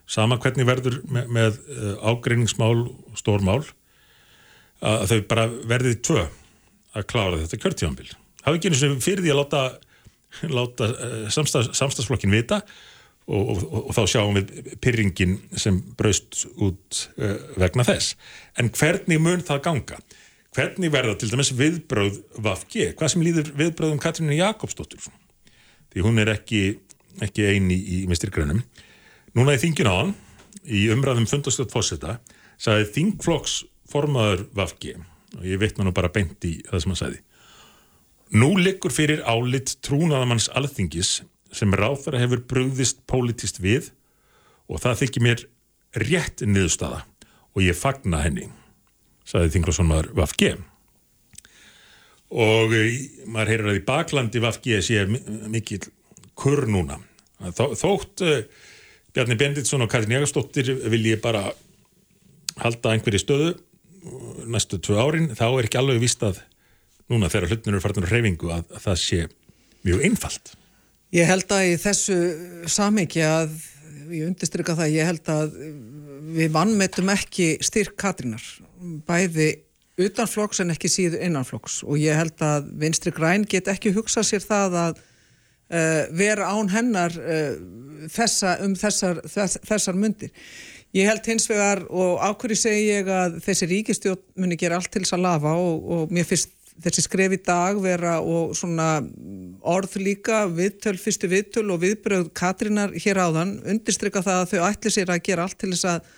[0.08, 3.62] sama hvernig verður með, með eh, ágreiningsmál og stórmál
[4.84, 6.24] að þau bara verðið tvö
[6.98, 8.10] að klára þetta kjörtífambil
[8.46, 9.64] hafi ekki eins og fyrir því að láta,
[10.52, 12.62] láta eh, samstags, samstagsflokkin vita
[13.28, 18.16] og, og, og, og þá sjáum við pyrringin sem braust út uh, vegna þess
[18.62, 20.00] en hvernig mun það ganga?
[20.58, 22.92] Hvernig verða til dæmis viðbröð Vafge?
[22.98, 25.04] Hvað sem líður viðbröðum Katrínu Jakobsdóttur?
[25.94, 26.80] Því hún er ekki,
[27.22, 28.64] ekki eini í, mistirgrænum.
[29.38, 30.16] Núna í þingin á hann,
[30.66, 32.16] í umræðum fundastöld fósetta,
[32.58, 33.60] sagði þingflokks
[33.92, 34.98] formaður Vafge
[35.38, 37.20] og ég veit maður bara beint í það sem hann sagði.
[38.38, 41.22] Nú liggur fyrir álitt trúnaðamanns alþingis
[41.56, 43.92] sem ráþara hefur brugðist pólitist við
[44.68, 45.44] og það þykir mér
[46.04, 47.04] rétt niðurstaða
[47.56, 48.50] og ég fagna henni
[49.28, 50.56] saði Þinglásson maður Vafge
[52.28, 52.98] og eh,
[53.32, 55.86] maður heyrir að í baklandi Vafge sé mikil
[56.38, 57.00] kurr núna
[57.38, 58.40] Þó, þótt uh,
[59.14, 61.44] Bjarni Benditsson og Karin Jægarsdóttir vil ég bara
[62.58, 63.52] halda einhverju stöðu
[64.48, 66.40] næstu tvö árin, þá er ekki alveg vist að
[67.12, 69.22] núna þegar hlutnur eru farnur reyfingu að, að það sé
[69.88, 70.56] mjög einfalt
[71.16, 72.16] Ég held að í þessu
[72.68, 73.54] samiki að
[74.12, 75.54] ég undirstryka það, ég held að
[76.36, 78.44] við vannmetum ekki styrk Katrínar
[79.08, 79.54] bæði
[79.98, 84.44] utanflokks en ekki síðu innanflokks og ég held að Vinstri Græn get ekki hugsað sér
[84.44, 87.56] það að uh, vera án hennar uh,
[88.14, 90.34] þessa, um þessar, þess, þessar myndir.
[90.96, 95.04] Ég held hins vegar og ákveði segi ég að þessi ríkistjón muni gera allt til
[95.04, 99.02] þess að lafa og, og mér finnst þessi skref í dag vera og svona
[99.68, 104.94] orð líka viðtöl, fyrstu viðtöl og viðbröð Katrínar hér áðan undirstryka það að þau ætli
[104.94, 106.12] sér að gera allt til þess að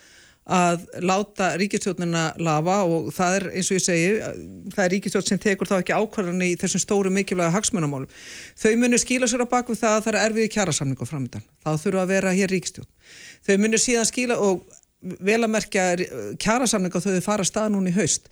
[0.49, 4.13] að láta ríkistjóðnina lafa og það er eins og ég segi
[4.73, 8.09] það er ríkistjóð sem tekur þá ekki ákvarðan í þessum stóru mikilvæga hagsmunamálum.
[8.57, 12.01] Þau munir skíla sér á bakvið það að það er erfiði kjærasamningu framöndan, þá þurfa
[12.01, 12.89] að vera hér ríkistjóð
[13.45, 14.65] þau munir síðan skíla og
[15.23, 15.85] vel að merkja
[16.41, 18.27] kjærasamningu þau fara stað núni í haust.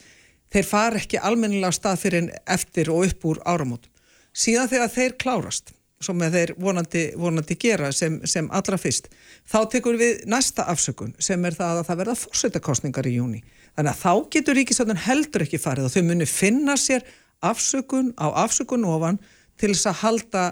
[0.52, 3.92] Þeir fara ekki almennilega stað fyrir eftir og upp úr áramótum.
[4.38, 9.10] Síðan þegar þeir klárast sem þeir vonandi, vonandi gera sem, sem allra fyrst.
[9.50, 13.42] Þá tekur við næsta afsökun sem er það að það verða fórsveitakostningar í júni.
[13.78, 17.06] Þannig að þá getur ríkistöndun heldur ekki farið og þau muni finna sér
[17.46, 19.20] afsökun á afsökun ofan
[19.58, 20.46] til þess að halda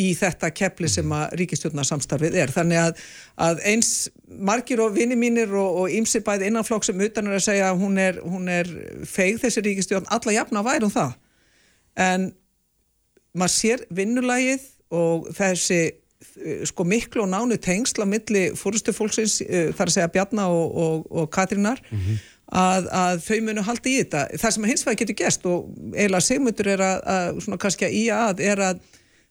[0.00, 2.52] í þetta keppli sem að ríkistjórnarsamstarfið er.
[2.54, 3.00] Þannig að,
[3.46, 3.92] að eins
[4.28, 7.98] margir og vini mínir og ímsi bæði innanflokk sem utan er að segja að hún
[8.00, 8.70] er, hún er
[9.08, 11.16] feið þessi ríkistjórn, alla jafna værum það.
[12.00, 12.30] En
[13.36, 19.70] maður sér vinnulægið og þessi eh, sko miklu og nánu tengsla milli fórustu fólksins eh,
[19.76, 22.22] þar að segja Bjarnar og, og, og Katrínar mm -hmm.
[22.62, 24.26] að, að þau munu haldi í þetta.
[24.38, 27.96] Það sem hins vegar getur gæst og eiginlega segmundur er að, að svona kannski að
[28.02, 28.84] í að er að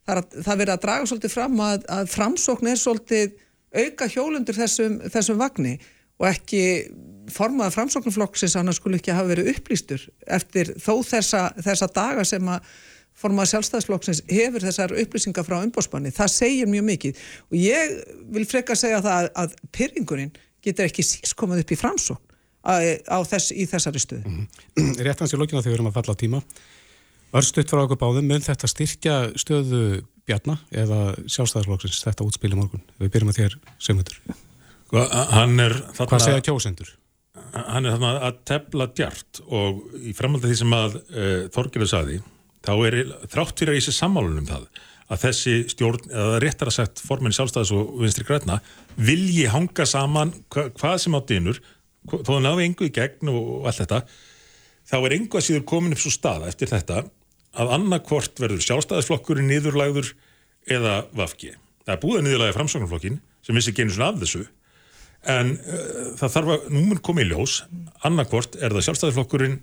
[0.07, 3.37] það, það verður að draga svolítið fram að, að framsókn er svolítið
[3.75, 5.77] auka hjólundur þessum, þessum vagni
[6.19, 6.63] og ekki
[7.33, 12.71] formaða framsóknumflokksins annars skulle ekki hafa verið upplýstur eftir þó þessa, þessa daga sem að
[13.19, 17.95] formað sjálfstæðsflokksins hefur þessar upplýsingar frá umbóspanni, það segir mjög mikið og ég
[18.35, 22.25] vil freka að segja það að pyrringurinn getur ekki síst komað upp í framsókn
[23.29, 24.27] þess, í þessari stöðu.
[24.27, 24.97] Mm -hmm.
[25.07, 26.41] Réttans í lókina þegar við erum að falla á tíma
[27.29, 32.81] Örstuðt frá okkur báðum, mun þetta styrkja stöðu Bjarnar eða sjálfstæðsflokksins þetta útspili morgun?
[32.97, 34.17] Við byrjum að þér segundur.
[34.89, 36.89] Hvað segja kjósendur?
[37.53, 42.17] Hann er þarna að tefla djart og í framhaldið því sem að uh, Þorgjörður saði
[42.65, 42.97] þá er
[43.31, 44.67] þrátt fyrir að ég sé sammálunum það
[45.09, 48.59] að þessi stjórn, eða réttar að sagt formin sjálfstæðis og vinstri græna
[48.97, 51.61] vilji hanga saman hva, hvað sem á dynur,
[52.05, 54.03] þó það náðu engu í gegn og allt þetta
[54.89, 57.01] þá er engu að síður komin upp svo staða eftir þetta
[57.59, 60.13] að annarkvort verður sjálfstæðisflokkurinn niðurlæður
[60.69, 61.55] eða vafki.
[61.85, 64.43] Það er búið að niðurlæða framsóknarflokkin sem vissi genið svona af þessu
[65.29, 67.55] en uh, það þarf að, nú mun komið í ljós
[68.07, 69.57] annarkvort er það sjálfstæðisflokkurinn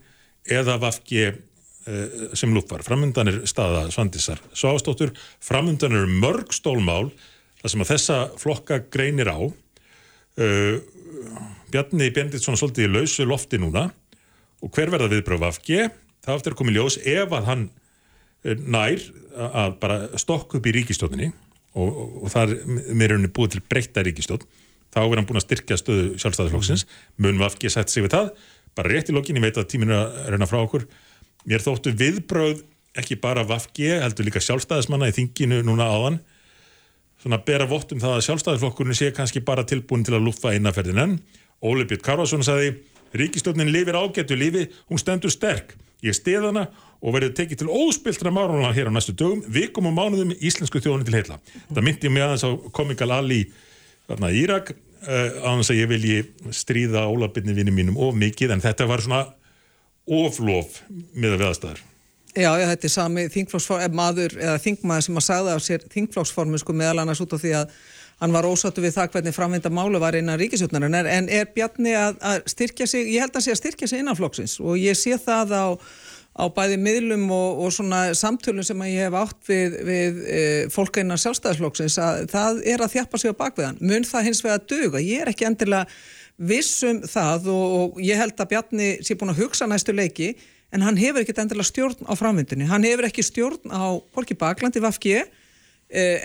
[0.57, 1.29] eða vafki
[2.35, 2.83] sem lúpar.
[2.83, 7.12] Framundan er staða Svandisar Svástóttur, framundan eru mörg stólmál
[7.61, 9.38] þar sem að þessa flokka greinir á.
[10.37, 10.83] Uh,
[11.70, 13.88] Bjarni Benditsson svolítið í lausu lofti núna
[14.62, 15.87] og hver verða viðbröð vafki?
[16.27, 17.64] Það aftur komið ljós ef að hann
[18.66, 19.03] nær
[19.37, 21.31] að bara stokk upp í ríkistjóninni
[21.77, 24.44] og, og, og það er mér unni búið til breytta ríkistjón
[24.94, 26.87] þá er hann búin að styrkja stöðu sjálfstæðarflokksins
[27.22, 28.31] mun Vafki sætt sig við það
[28.77, 30.87] bara rétt í lokin, ég veit að tíminu er að reyna frá okkur
[31.47, 32.65] mér þóttu viðbröð
[32.97, 36.21] ekki bara Vafki, heldur líka sjálfstæðismanna í þinginu núna áðan
[37.23, 41.03] svona bera vott um það að sjálfstæðarflokkurinn sé kannski bara tilbúin til að lúfa innanferðin
[41.03, 41.19] en
[41.65, 42.77] Óli Björn Karvarsson sagði
[43.17, 46.67] ríkistjónin lifir ágættu lífi, hún stendur sterk ég stiða hana
[47.01, 51.07] og verður tekið til óspiltra márunlega hér á næstu dögum, vikum og mánuðum íslensku þjóðunni
[51.09, 51.39] til heila.
[51.71, 53.43] Það myndi mig aðeins á komikal Ali
[54.09, 54.73] þarna Írak
[55.07, 56.19] á þess að ég vilji
[56.57, 59.23] stríða ólabinni vinni mínum of mikið en þetta var svona
[60.07, 60.81] oflof
[61.14, 61.85] með að veðastæður.
[62.37, 66.59] Já, já, þetta er sami þingflóksform, maður eða þingmaður sem að sagða af sér þingflóksformu
[66.61, 67.71] sko meðal annars út á því að
[68.21, 72.21] hann var ósattu við það hvernig framvinda málu var innan ríkisjóknarinn en er Bjarni að,
[72.25, 75.16] að styrkja sig, ég held að sé að styrkja sig innan flóksins og ég sé
[75.21, 75.66] það á
[76.37, 80.42] á bæði miðlum og, og svona samtölum sem að ég hef átt við, við e,
[80.73, 83.81] fólk einar sjálfstæðisflokksins að það er að þjappa sig á bakviðan.
[83.81, 85.01] Mun það hins vega döga?
[85.01, 85.88] Ég er ekki endilega
[86.37, 87.64] vissum það og,
[87.96, 90.35] og ég held að Bjarni sé búin að hugsa næstu leiki
[90.75, 92.68] en hann hefur ekkit endilega stjórn á framvindunni.
[92.68, 95.27] Hann hefur ekki stjórn á Borki Baklandi Vafki e,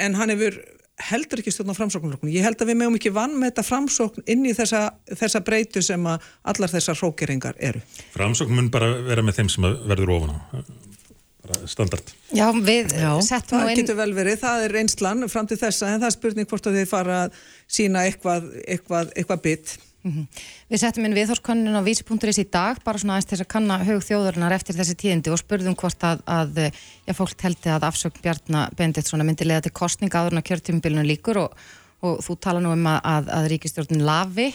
[0.02, 0.58] en hann hefur
[1.02, 2.34] heldur ekki stjórn á framsóknarflokkun.
[2.34, 5.84] Ég held að við meðum ekki vann með þetta framsókn inn í þessa, þessa breytu
[5.86, 7.82] sem að allar þessar hrókeringar eru.
[8.16, 10.42] Framsókn mun bara vera með þeim sem verður ofan á.
[11.68, 12.12] Standard.
[12.32, 13.80] Já, við Já, settum það inn...
[13.82, 16.78] getur vel verið, það er reynslan fram til þessa en það er spurning hvort að
[16.78, 19.74] þið fara að sína eitthvað, eitthvað, eitthvað bit.
[20.04, 20.26] Mm -hmm.
[20.70, 24.02] Við settum inn viðhórskonun á vísi.is í dag bara svona aðeins þess að kanna hög
[24.02, 26.72] þjóðurnar eftir þessi tíðindi og spurðum hvort að, að
[27.06, 31.04] já, fólk telti að afsökk Bjarnar Benditsson myndi leða til kostninga áður en að kjörtjumbilinu
[31.06, 31.54] líkur og,
[32.02, 34.50] og þú tala nú um að, að ríkistjórnin lafi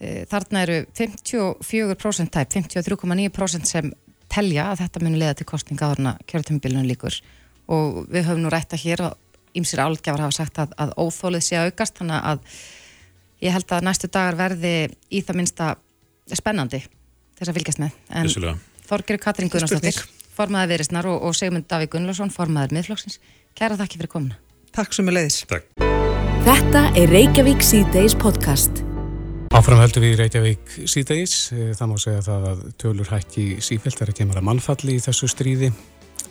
[0.00, 3.92] e, þarna eru 54% tæp 53,9% sem
[4.28, 7.22] telja að þetta myndi leða til kostninga áður en að kjörtjumbilinu líkur
[7.70, 9.14] og við höfum nú rætta hér og
[9.54, 12.38] ýmsir álgjafar hafa sagt að, að óþólið sé aukast þannig að
[13.40, 14.74] ég held að næstu dagar verði
[15.10, 15.74] í það minsta
[16.36, 16.82] spennandi
[17.38, 18.00] þess að fylgjast með.
[18.10, 18.58] En
[18.90, 20.00] Þorgeri Katrín Gunnarsdóttir
[20.34, 23.20] formaður Virisnar og, og Segmund Davík Gunnlarsson formaður miðflokksins,
[23.58, 24.38] kæra þakki fyrir komuna.
[24.74, 25.42] Takk sem er leiðis
[26.40, 28.80] Þetta er Reykjavík C-Days podcast.
[29.52, 31.34] Áfram höldum við Reykjavík C-Days.
[31.52, 35.28] Eh, það má segja það að tölur hækki sífælt þegar kemur að mannfalli í þessu
[35.28, 35.72] stríði.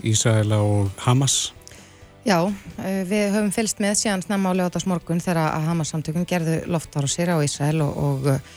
[0.07, 1.51] Ísraela og Hamas
[2.29, 2.45] Já,
[2.77, 7.07] eh, við höfum fylst með síðan snemma á lögatás morgun þegar að Hamas-samtökun gerðu loftar
[7.07, 8.51] á sér á Ísrael og, og, eh,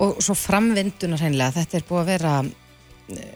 [0.00, 1.52] og svo framvindunar hreinlega.
[1.58, 3.34] Þetta er búið að vera eh,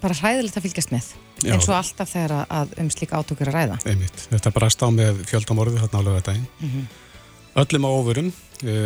[0.00, 1.10] bara hræðilegt að fylgjast með
[1.44, 1.52] Já.
[1.52, 3.78] eins og alltaf þegar að um slíka átökur að ræða.
[3.84, 4.24] Einmitt.
[4.32, 6.48] Þetta brast á með fjöldamorðu þarna á lögatægin.
[6.62, 6.88] Mm -hmm.
[7.60, 8.32] Öllum á ofurum,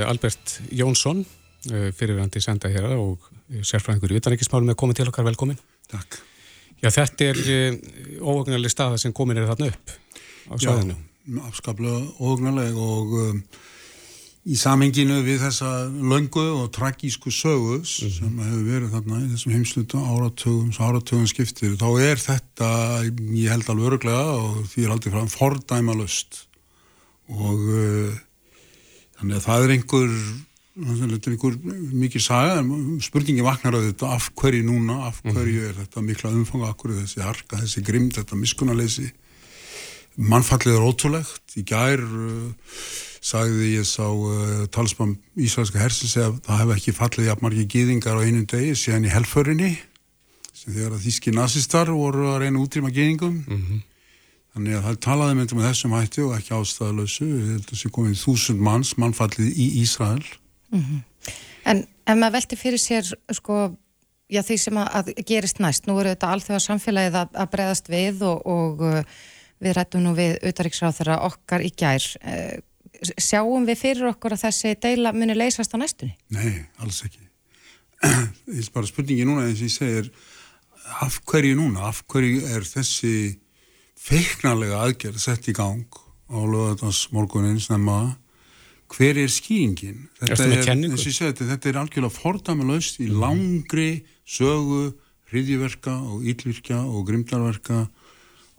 [0.06, 1.24] Albert Jónsson,
[1.66, 3.18] fyrirvændi senda hér og
[3.62, 5.58] sérfræðingur í utanrikkismálum er komið til okkar velkomin.
[5.90, 6.18] Takk.
[6.82, 7.80] Já, þetta er
[8.22, 9.99] óhugnarlega staða sem komin er þarna upp
[10.50, 10.96] á svæðinu.
[10.96, 13.42] Já, afskaplega óhugnarlega og um,
[14.50, 17.84] í samenginu við þessa löngu og tragísku -hmm.
[17.84, 22.70] sem hefur verið þarna í þessum heimsluta áratögum, áratögum skiptir, þá er þetta,
[23.36, 26.46] ég held alveg öruglega og því er aldrei fram fordæma löst
[27.28, 28.14] og uh,
[29.20, 30.10] þannig að það er einhver
[30.80, 31.56] er einhver
[31.92, 32.62] mikið saga
[33.04, 35.34] spurningi vaknar að þetta af hverju núna af mhm.
[35.36, 39.10] hverju er þetta mikla umfanga af hverju þessi harka, þessi grimd, þetta miskunarleysi
[40.20, 42.72] mannfallið er ótrúlegt í gær uh,
[43.20, 48.20] sagði ég sá uh, talsmann Ísraelska hersins að það hef ekki fallið jafn margi gýðingar
[48.20, 49.70] á einum degi síðan í helförinni
[50.52, 53.80] sem þegar að þíski nazistar voru að reyna útrýma gýðingum mm -hmm.
[54.54, 58.60] þannig að það talaði myndum með þessum hætti og ekki ástæðalösu þetta sé komið þúsund
[58.60, 60.24] manns mannfallið í Ísrael
[60.70, 61.02] Mm -hmm.
[61.64, 63.76] En ef maður velti fyrir sér sko,
[64.30, 68.22] já því sem að gerist næst, nú eru þetta allþjóða samfélagið að, að breðast við
[68.22, 69.02] og, og uh,
[69.60, 72.58] við rættum nú við auðaríksráð þeirra okkar í gær uh,
[73.20, 76.16] sjáum við fyrir okkur að þessi deila muni leysast á næstunni?
[76.34, 77.26] Nei, alls ekki.
[78.00, 80.10] Það er bara spurningi núna eins og ég segir
[81.04, 83.14] af hverju núna, af hverju er þessi
[84.00, 85.84] feiknarlega aðgerð sett í gang
[86.30, 88.16] á lögadagsmorgunin snemma?
[88.90, 90.08] Hver er skýringin?
[90.18, 94.96] Þetta er, segi, þetta er algjörlega fordæmalöst í langri sögu,
[95.30, 97.84] hriðjiverka og yllvirkja og grimdarverka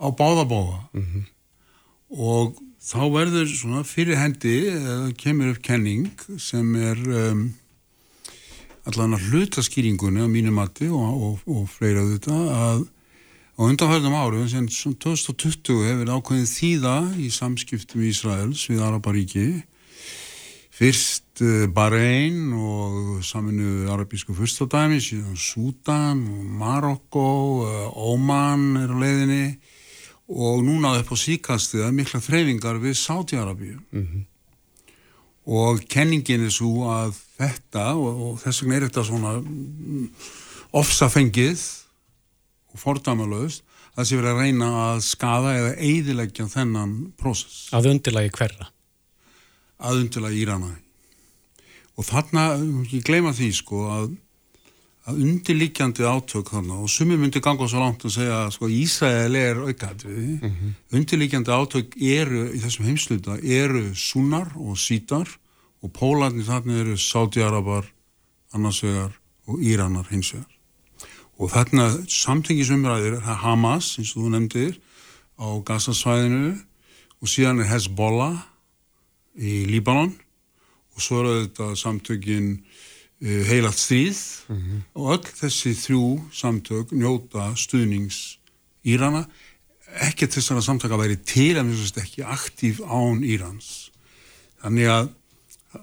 [0.01, 1.23] á báðabóða mm -hmm.
[2.17, 6.09] og þá verður svona fyrir hendi eða kemur upp kenning
[6.41, 7.53] sem er um,
[8.89, 12.87] allan að hluta skýringunni á mínu mati og, og, og fleira þetta að
[13.57, 19.45] á undanfærðum árum sem 2020 hefur ákveðin þýða í samskiptum í Ísraels við Araparíki
[20.73, 26.25] fyrst uh, Bahrein og saminu arabísku fyrstadæmi síðan Sútan
[26.57, 27.27] Marokko
[27.67, 29.45] uh, Oman er á leiðinni
[30.31, 34.23] og núna upp á síkastiða mikla þreyfingar við Sáti-Arabíu mm -hmm.
[35.45, 40.07] og kenningin er svo að þetta og, og þess vegna er þetta svona mm,
[40.71, 41.59] ofsafengið
[42.73, 43.63] og fordamalöðust
[43.95, 47.67] það sé verið að reyna að skada eða eidilegja þennan prósess.
[47.75, 48.69] Að undirlagi hverra?
[49.81, 50.71] Að undirlagi Írana.
[51.99, 52.45] Og þarna,
[52.91, 54.13] ég gleyma því sko að, að
[55.13, 59.61] undirlíkjandi átök þarna og sumi myndi ganga svo langt að segja að sko Ísrael er
[59.61, 60.73] aukaðriði, mm -hmm.
[60.97, 65.27] undirlíkjandi átök eru í þessum heimsluta eru sunnar og sítar
[65.81, 67.85] og Pólarni þarna eru Sáti-Arabar
[68.53, 69.11] annarsvegar
[69.47, 70.49] og Íranar hinsvegar
[71.37, 74.79] og þarna samtengisumræðir er Hamas, eins og þú nefndir
[75.39, 76.59] á Gaza-svæðinu
[77.21, 78.37] og síðan er Hezbollah
[79.37, 80.13] í Líbanon
[80.95, 82.90] og svo er þetta samtökin uh,
[83.21, 84.81] heilagt stríð mm -hmm.
[84.93, 88.37] og öll þessi þrjú samtök njóta stuðnings
[88.85, 89.27] Írana.
[90.01, 93.91] Ekkert þessara samtaka væri til en þess að ekki aktív án Írans.
[94.63, 95.09] Þannig að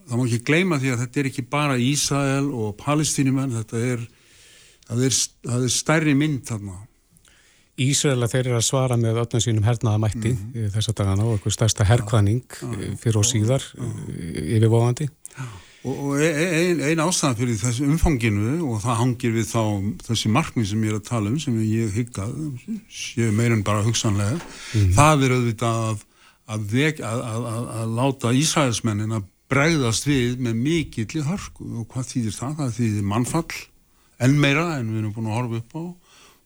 [0.09, 4.09] það má ekki gleyma því að þetta er ekki bara Ísrael og Palestínumenn, þetta er
[4.89, 6.85] er, er stærri mynd þarna.
[7.79, 10.71] Ísraela þeir eru að svara með öllum sínum hernaðamætti mm -hmm.
[10.75, 12.57] þess að dagana og eitthvað stærsta herkvæning
[12.99, 15.07] fyrir og síðar yfirvofandi.
[15.39, 19.63] Og, og einn ein ástæðan fyrir þessu umfanginu og það hangir við þá
[20.09, 22.33] þessi markmið sem ég er að tala um sem ég hyggað
[22.91, 24.41] séu meirinn bara hugsanlega.
[24.75, 26.03] Mm það er auðvitað að,
[26.49, 31.69] að, að, að láta Ísraelsmennin að bregðast við með mikill í hörku.
[31.81, 32.57] Og hvað þýðir það?
[32.59, 33.63] Það þýðir mannfall
[34.19, 35.85] enn meira en við erum búin að horfa upp á.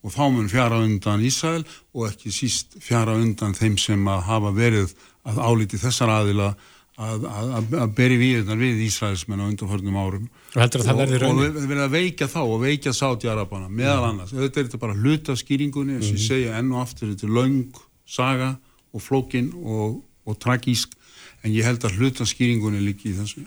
[0.02, 1.62] Og þá mun fjara undan Ísæl
[1.94, 6.70] og ekki síst fjara undan þeim sem að hafa verið að álíti þessar aðila að,
[7.08, 10.26] að, að beri við við Ísraelsmenn á undanförnum árum.
[10.54, 14.68] Og að og við verðum að veika þá og veika Sáti-Arabana meðal annars, þetta er
[14.68, 18.50] þetta bara hluta skýringunni þess að ég segja enn og aftur þetta er laung, saga
[18.92, 20.94] og flókin og, og tragísk
[21.42, 23.44] en ég held að hluta skýringunni líki í þessu.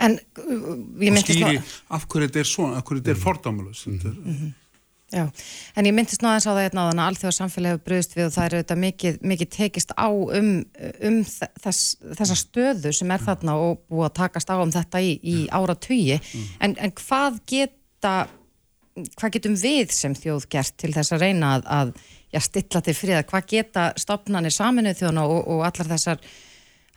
[0.00, 1.60] En uh, ég myndist ná...
[1.92, 3.86] Af hverju þetta er svona, af hverju þetta er fordamulust.
[3.90, 4.52] Mm -hmm.
[5.10, 5.24] Já,
[5.74, 8.44] en ég myndist náðans á það hérna að allþjóða samfélagi hefur bröðist við og það
[8.44, 10.50] eru þetta mikið, mikið tekist á um,
[11.08, 11.80] um þess,
[12.20, 15.74] þessa stöðu sem er þarna og búið að takast á um þetta í, í ára
[15.74, 16.20] tugi.
[16.62, 18.12] En, en hvað geta,
[19.16, 21.92] hvað getum við sem þjóð gert til þess að reyna að, að
[22.30, 23.26] já, stilla til friða?
[23.34, 26.22] Hvað geta stopnarnir saminuð þjóðna og, og allar þessar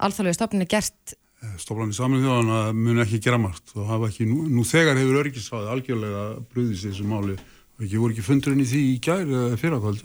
[0.05, 1.17] alþjóðlega stopnarnir gert?
[1.59, 5.73] Stoflanir saminu þjóðana mun ekki gera margt og hafa ekki, nú, nú þegar hefur örgisfæði
[5.73, 6.23] algjörlega
[6.53, 7.35] brúðist þessu máli
[7.81, 10.03] ekki voru ekki fundurinn í því í gæri eða fyrrakvöld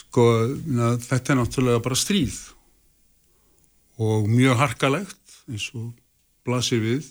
[0.00, 0.26] sko,
[0.70, 2.38] na, þetta er náttúrulega bara stríð
[4.00, 5.90] og mjög harkalegt eins og
[6.46, 7.08] blasir við.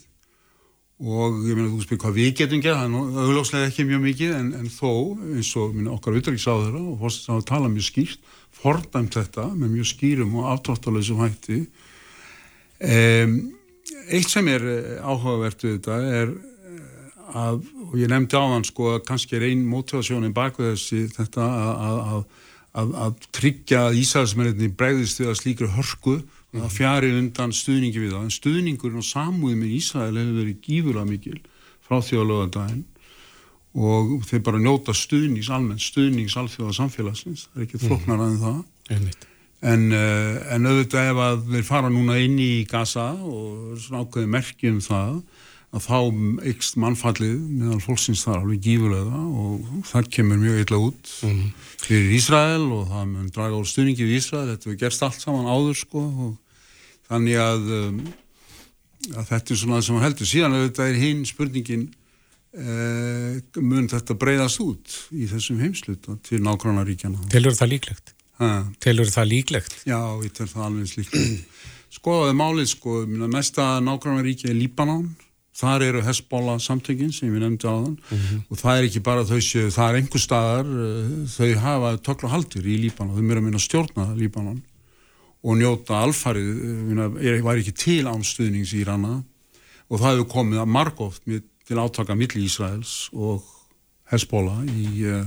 [1.00, 4.34] Og ég meina þú spyrir hvað við getum gert það er auðvitað ekki mjög mikið
[4.36, 4.90] en, en þó
[5.32, 9.88] eins og minna, okkar viðdragsáður og fórst að tala mjög skýrt fordæmt þetta með mjög
[9.94, 11.62] skýrum og aftráttalöðsum hætti.
[12.80, 13.38] Um,
[14.10, 16.49] eitt sem er eh, áhugavert við þetta er eh,
[17.36, 21.46] að, og ég nefndi á þann sko að kannski er einn mótivasjónin baku þessi þetta
[21.46, 22.20] að, að,
[22.82, 26.16] að, að tryggja að Ísælsmennir bregðist við að slíkri hörku
[26.50, 26.74] að mhm.
[26.74, 31.40] fjari undan stuðningi við það en stuðningurinn og samúðin með Ísæl hefur verið gífurlega mikil
[31.86, 32.86] frá lögadaginn
[33.70, 37.90] og þeir bara njóta stuðnings almennt, stuðnings alþjóða samfélagsins, það er ekkert mhm.
[37.92, 39.26] flokknar aðeins það Einmitt.
[39.60, 44.30] En, eh, en auðvitað ef að þeir fara núna inn í Gaza og svona ákveði
[44.32, 45.20] merkjum það
[45.70, 45.98] að þá
[46.50, 52.16] ykst mannfallið meðan fólksins þar alveg gífurlega og það kemur mjög illa út mm fyrir
[52.16, 55.78] Ísrael og það mun draga úr stuðningi við Ísrael, þetta við gerst allt saman áður
[55.80, 56.60] sko og
[57.10, 58.02] þannig að, um,
[59.14, 60.30] að þetta er svona það sem heldur.
[60.30, 61.88] Síðan auðvitað er hinn spurningin
[62.54, 67.26] eh, mun þetta breyðast út í þessum heimsluta til nákvæmnaríkjana.
[67.32, 68.14] Tilur það líklegt?
[68.80, 69.80] Telur það líklegt?
[69.88, 71.58] Já, ég tel það alveg líklegt.
[71.90, 75.08] Skoðaði málið, sko, næsta nákvæmlega ríki er Líbanon,
[75.56, 78.42] þar eru Hezbollah samtökin sem við nefndi á þann mm -hmm.
[78.48, 82.32] og það er ekki bara þau séu, það er einhver staðar, eh, þau hafa tökla
[82.34, 84.62] haldir í Líbanon, þau mér að minna stjórna Líbanon
[85.42, 86.48] og njóta alfarið,
[87.20, 89.24] er, var ekki til ánstuðnings í Íranna
[89.88, 93.42] og það hefur komið að margóft til átaka milli Ísraels og
[94.10, 95.26] Hezbollah í uh,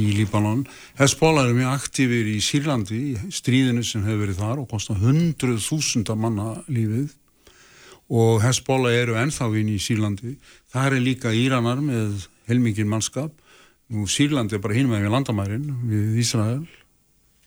[0.00, 0.64] í Líbanon.
[0.98, 5.60] Hezbollah er mjög aktífir í Sýrlandi, í stríðinu sem hefur verið þar og kostar hundruð
[5.62, 7.12] þúsunda manna lífið
[8.14, 10.36] og Hezbollah eru ennþá inn í Sýrlandi.
[10.72, 13.32] Það er líka Íranar með helmingin mannskap.
[13.92, 16.62] Nú Sýrlandi er bara hinn með við landamærin við Ísrael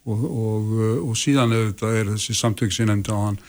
[0.08, 0.74] og, og,
[1.08, 3.40] og síðan auðvitað er þessi samtök sem nefndi á hann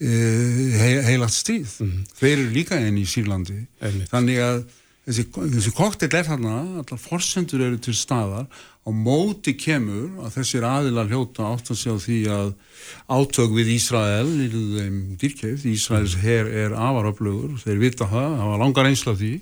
[0.00, 1.76] he, heilagt stríð.
[1.84, 2.00] Mm.
[2.18, 3.60] Þeir eru líka inn í Sýrlandi.
[3.80, 4.10] Einmitt.
[4.12, 4.58] Þannig að
[5.06, 8.48] þessi, þessi koktel er þarna, allar forsendur eru til staðar
[8.84, 12.50] á móti kemur að þessir aðilar hljóta átt að segja því að
[13.08, 18.60] átök við Ísrael í þeim dýrkjöf, Ísraels her er afaröflugur, þeir vita það, það var
[18.60, 19.32] langar einsla því.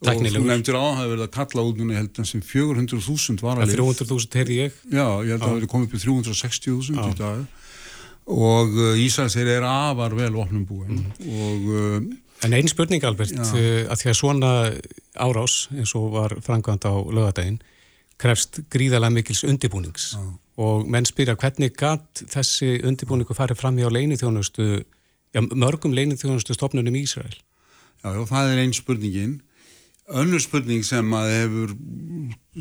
[0.00, 0.40] Tæknilegur.
[0.40, 3.44] og þú nefndir á að það hefur verið að kalla út núna held sem 400.000
[3.44, 4.78] var að 300.000 heyrði ég.
[4.88, 7.42] Já, ég held að það hefur komið upp í 360.000 í dag.
[8.30, 11.02] Og uh, Ísraels her er afar vel opnum búin.
[11.04, 11.36] Mm.
[11.36, 12.10] og uh,
[12.40, 14.52] En einn spurning Albert, uh, að því að svona
[15.20, 17.60] árás eins og var frangand á lögadaginn
[18.20, 20.24] krefst gríðalega mikils undibúnings Já.
[20.60, 24.82] og menn spyrja hvernig gatt þessi undibúningu farið fram í á leinithjónustu,
[25.32, 27.32] já, mörgum leinithjónustu stopnunum í Ísrael?
[28.00, 29.38] Já, já, það er einn spurningin.
[30.10, 31.74] Önnur spurning sem að hefur,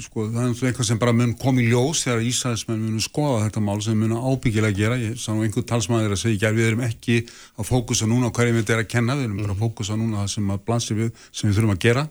[0.03, 3.64] sko, það er eitthvað sem bara mun kom í ljós þegar Ísraelsmenn munu skoða þetta
[3.66, 4.99] mál sem munu ábyggilega gera.
[5.01, 8.60] Ég sá nú einhver talsmaður að segja, við erum ekki að fókusa núna á hverjum
[8.60, 10.99] þetta er að kenna, við erum bara að fókusa núna á það sem að blansi
[10.99, 12.05] við, sem við þurfum að gera.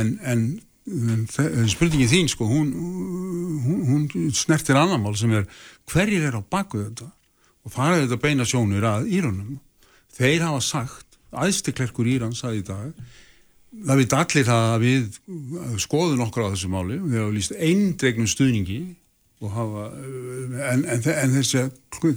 [0.00, 0.42] En, en
[1.70, 2.70] spurningin þín sko hún,
[3.64, 5.48] hún, hún snertir annan mál sem er
[5.90, 7.10] hverjir er á baku þetta?
[7.64, 9.58] Og það er þetta beina sjónur að Írunum
[10.16, 13.10] þeir hafa sagt aðstiklerkur Íran sagði í dag
[13.70, 15.20] það veit allir það að við
[15.84, 18.80] skoðum okkur á þessu máli við hafa líst eindregnum stuðningi
[19.40, 21.62] hafa, en, en, en þessi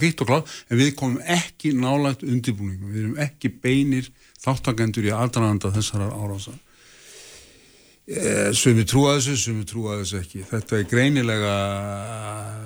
[0.01, 4.09] gitt og kláð en við komum ekki nálagt undirbúningum við erum ekki beinir
[4.43, 6.57] þáttakendur í aðdraðanda þessara árásar
[8.03, 10.41] Eh, Sumi trúa þessu, sumi trúa þessu ekki.
[10.49, 11.53] Þetta er greinilega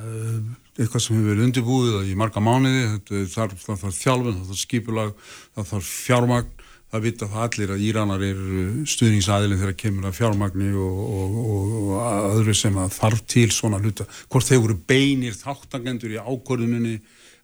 [0.10, 0.40] eh,
[0.80, 3.68] eitthvað sem hefur verið undirbúið í marga mánuði, það þarf,
[4.00, 5.12] þjálfun, það þarf skipulag,
[5.54, 8.42] það þarf fjármagn, það vita það allir að Íranar er
[8.90, 13.82] stuðningsæðilin þegar kemur að fjármagni og, og, og, og öðru sem að þarf til svona
[13.84, 14.10] hluta.
[14.32, 16.98] Hvort þeir voru beinir þáttagendur í ákvörðuninni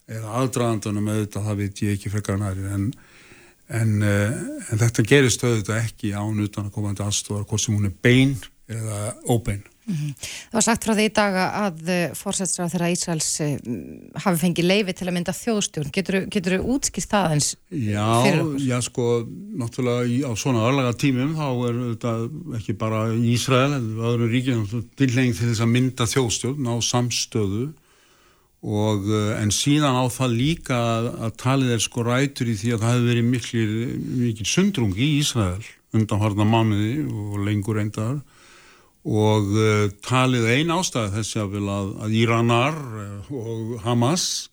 [0.09, 2.93] eða aðdraðandunum þetta, það veit ég ekki frekar næri en
[3.73, 4.31] en, eh,
[4.69, 8.35] en þetta gerist auðvitað ekki án utan að komandi aðstofar hvort sem hún er bein
[8.69, 9.63] eða óbein.
[9.83, 10.11] Mm -hmm.
[10.51, 13.57] Það var sagt frá því í dag að eh, fórsætsra þeirra Ísraels eh,
[14.15, 15.91] hafi fengið leifi til að mynda þjóðstjórn.
[16.31, 18.07] Getur þú útskýrt það eins já?
[18.63, 19.27] Já, sko,
[19.59, 22.13] náttúrulega í, á svona örlaga tímum þá er þetta
[22.55, 24.63] ekki bara Ísrael en öðru ríkjum
[24.95, 27.73] tilhengið til þess að mynda þjóðstjórn á samstöðu
[28.63, 32.75] og eh, en síðan á það líka að, að talið er sko rætur í því
[32.75, 33.71] að það hefur verið mikil,
[34.23, 38.21] mikil sundrung í Ísrael undan harna mánuði og lengur endar
[39.03, 41.59] og uh, talið einn ástæð þessi að,
[42.07, 44.47] að Íranar eh, og Hamas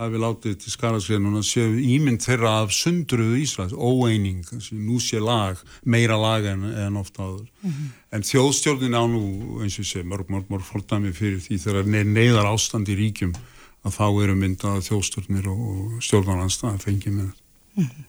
[0.00, 4.42] hafi látið til skaraðsveginun að séu ímynd þeirra af sundruðu Ísraels, óeining,
[4.74, 7.46] nú sé lag, meira lag en, en ofta áður.
[7.62, 7.90] Mm -hmm.
[8.16, 9.22] En þjóðstjórnin á nú,
[9.62, 13.36] eins og sé, mörg, mörg, mörg fordæmi fyrir því þegar neyðar ástand í ríkjum
[13.82, 17.30] að þá eru myndað þjóðstjórnir og stjórnarlandstæða fengið með.
[17.76, 18.08] Mm -hmm.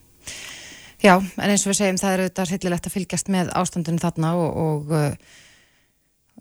[1.04, 4.36] Já, en eins og við segjum það eru þetta hryllilegt að fylgjast með ástandinu þarna
[4.40, 5.16] og, og uh,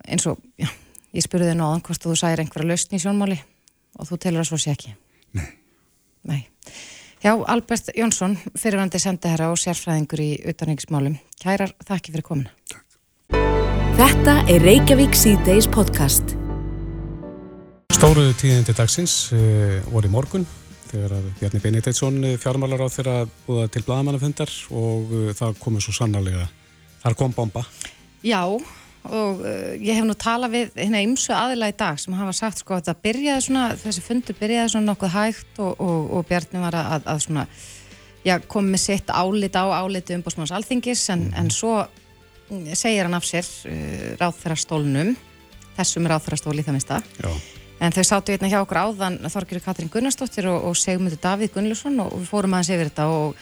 [0.07, 0.69] eins og, já,
[1.11, 3.39] ég spurði þið náðan hvort þú særi einhverja lausn í sjónmáli
[3.99, 4.93] og þú telur að svo sé ekki?
[5.35, 5.49] Nei.
[6.23, 6.41] Nei.
[7.23, 12.87] Já, Albert Jónsson, fyrirvandi sendiherra og sérfræðingur í utanriksmálum Kærar, þakki fyrir komina Takk.
[13.99, 16.37] Þetta er Reykjavík C-Days podcast
[17.93, 20.45] Stóru tíðindi dagsins uh, voru í morgun
[20.89, 23.13] þegar að Bjarni Benediktsson eh, fjármálar á þeirra
[23.45, 26.47] búða til bladamannafundar og uh, það komið svo sannarlega
[27.03, 27.63] þar kom bomba.
[28.25, 32.33] Já og uh, ég hef nú talað við hérna ymsu aðila í dag sem hafa
[32.37, 36.27] sagt sko að það byrjaði svona, þessi fundur byrjaði svona nokkuð hægt og, og, og
[36.29, 37.47] Bjarni var að, að svona
[38.25, 41.35] já, komið sitt álit á áliti umbúsmanns alþingis en, mm.
[41.43, 41.83] en svo
[42.73, 43.49] segir hann af sér
[44.17, 45.17] ráð þeirra stólnum
[45.77, 47.03] þessum ráð þeirra stóli það minnsta.
[47.21, 47.52] Já
[47.83, 51.99] En þau sátu hérna hjá okkur áðan Þorgir Katrín Gunnarsdóttir og, og Segmundur Davíð Gunnlusson
[51.99, 53.41] og við fórum aðeins yfir þetta og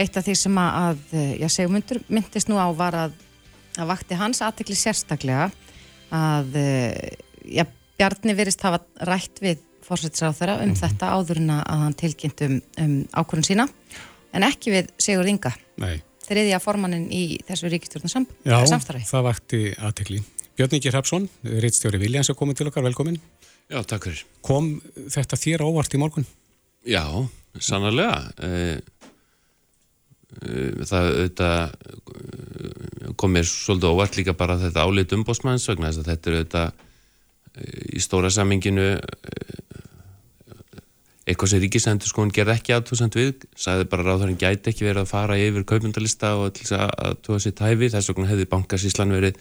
[0.00, 1.02] eitt af því sem að,
[1.36, 3.18] já, Segmundur myndist nú á var að,
[3.76, 5.50] að vakti hans aðtekli sérstaklega
[6.14, 6.56] að,
[7.44, 10.80] já, Bjarni verist hafa rætt við fórsættisáþara um mm -hmm.
[10.80, 13.68] þetta áðurinn að hann tilkynnt um, um ákvörðun sína
[14.32, 15.52] en ekki við Sigur Inga.
[15.76, 16.02] Nei.
[16.24, 19.04] Þriðja formannin í þessu ríkistjórnum sam, samstarfi.
[19.04, 20.22] Já, það vakti aðtekli.
[20.56, 23.20] Björn Ingi Hrapsson, reittstjóri Viljans er komið til okkar, velkomin.
[23.74, 24.22] Já, takk fyrir.
[24.46, 24.76] Kom
[25.10, 26.26] þetta þér óvart í morgun?
[26.86, 27.02] Já,
[27.58, 28.20] sannarlega.
[28.38, 28.78] E,
[30.38, 30.52] e,
[30.86, 31.58] það auðvitað
[33.18, 36.68] kom mér svolítið óvart líka bara þetta álit umbósmanns vegna þess að þetta er auðvitað
[37.94, 38.86] í stóra saminginu
[41.24, 45.04] eitthvað sem ríkisendur sko hún gerði ekki aðtóðsend við, sagði bara hann gæti ekki verið
[45.04, 49.14] að fara yfir kaupmyndalista og til þess að tóða sér tæfi, þess vegna hefði bankasíslan
[49.14, 49.38] verið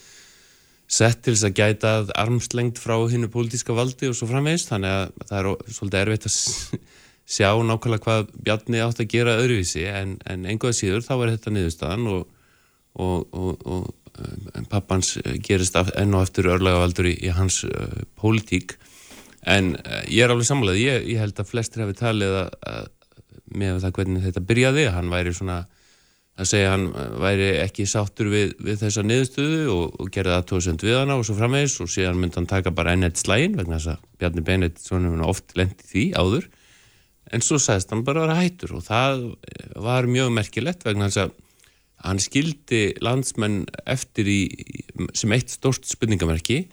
[0.89, 5.25] sett til þess að gæta armslengt frá hinnu pólitíska valdi og svo framvegist, þannig að
[5.29, 6.37] það er svolítið erfitt að
[7.33, 9.85] sjá nákvæmlega hvað Bjarni átt að gera öðruvísi.
[9.89, 12.25] En, en einhvað síður þá er þetta niðurstaðan og,
[12.99, 15.15] og, og, og pappans
[15.45, 18.77] gerist enn og eftir örlega í, í hans uh, pólitík.
[19.49, 22.91] En uh, ég er alveg samlega ég, ég held að flestir hafi talið að, að
[23.53, 25.63] með það hvernig þetta byrjaði hann væri svona
[26.33, 26.87] að segja hann
[27.21, 31.35] væri ekki sáttur við, við þessa niðurstöðu og, og gerði aðtóðsend við hana og svo
[31.37, 35.27] framvegis og síðan myndi hann taka bara ennett slægin vegna þess að Bjarni Bennett svona
[35.29, 36.49] oft lendi því áður.
[37.33, 39.23] En svo sagðist hann bara að vera hættur og það
[39.85, 41.35] var mjög merkilegt vegna þess að
[42.03, 44.39] hann skildi landsmenn eftir í,
[45.15, 46.65] sem eitt stórst spurningamerki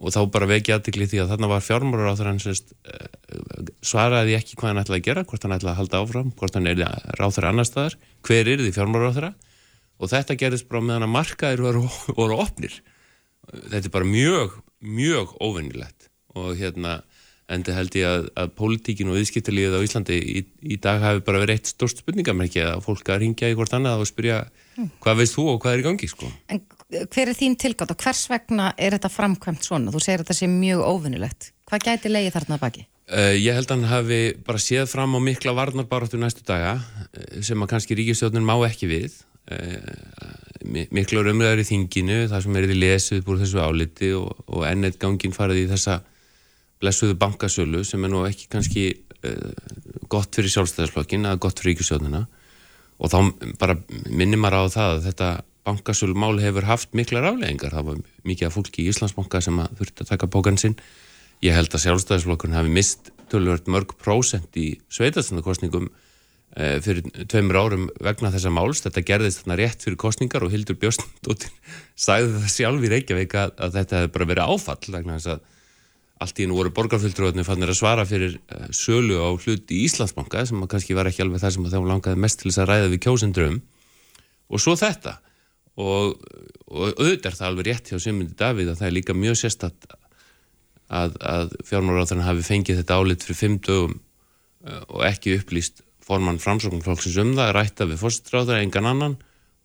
[0.00, 4.56] og þá bara vekja aðtikli því að þarna var fjármórar á þeirra hann svaraði ekki
[4.56, 6.80] hvað hann ætlaði að gera, hvort hann ætlaði að halda áfram, hvort hann er
[7.20, 9.32] ráð þeirra annar staðar, hver er því fjármórar á þeirra
[10.00, 11.84] og þetta gerðist bara meðan að markaðir voru,
[12.20, 12.80] voru opnir.
[13.50, 17.00] Þetta er bara mjög, mjög óvinnilegt og hérna
[17.50, 21.40] endi held ég að, að pólitíkin og viðskiptalíðið á Íslandi í, í dag hafi bara
[21.42, 24.44] verið eitt stórst spurningamerki að fólk að ringja í hvort annað og spyrja
[24.76, 24.92] hmm.
[25.02, 26.30] hvað veist þú og hvað er í gangi sko.
[26.54, 29.92] En hver er þín tilgátt og hvers vegna er þetta framkvæmt svona?
[29.94, 31.50] Þú segir að þetta sé mjög óvinnilegt.
[31.70, 32.86] Hvað gæti leiði þarna baki?
[33.10, 37.40] Uh, ég held að hann hafi bara séð fram á mikla varnarbáratu næstu daga uh,
[37.42, 39.18] sem að kannski ríkistjóðnir má ekki við.
[39.50, 44.66] Uh, mikla umræður í þinginu, það sem er í lesið búið þessu áliti og, og
[44.68, 46.00] ennett gangin farið í þessa
[46.80, 48.84] blessuðu bankasölu sem er nú ekki kannski
[49.26, 49.50] uh,
[50.12, 52.26] gott fyrir sjálfstæðarslokkin eða gott fyrir ríkisjóðnina
[53.00, 53.18] og þá
[53.58, 55.30] bara minnir maður á það að þetta
[55.70, 59.80] bankasölu mál hefur haft mikla rálegingar, það var mikið af fólki í Íslandsbanka sem að
[59.80, 60.76] þurfti að taka bókan sinn.
[61.40, 67.86] Ég held að sjálfstæðarslokkurinn hafi mist tölvört mörg prósent í sveitarstændakostningum uh, fyrir tveimur árum
[68.02, 71.54] vegna þessa máls, þetta gerðist þarna rétt fyrir kostningar og Hildur Björnsdóttir
[72.08, 75.48] sagði það sjálf í Reykjavík að, að þetta hefði bara verið áfall vegna þess að
[76.20, 80.44] allt í hennu voru borgarfjöldröðunni fannir að svara fyrir uh, sölu á hlut í Íslandsbanka
[80.50, 83.04] sem kannski var ekki alveg það sem þá langaði mest til þess að ræða við
[83.06, 83.60] kjósendrum
[84.50, 85.16] og svo þetta
[85.80, 86.20] og,
[86.70, 89.90] og auðvitað er það alveg rétt hjá Simundi Davíð að það er líka mjög sérstatt
[90.90, 96.40] að, að fjármáráðarinn hafi fengið þetta álit fyrir fimm dögum uh, og ekki upplýst formann
[96.42, 99.16] framsóknflokksins um það, rætta við fórstráðar engan annan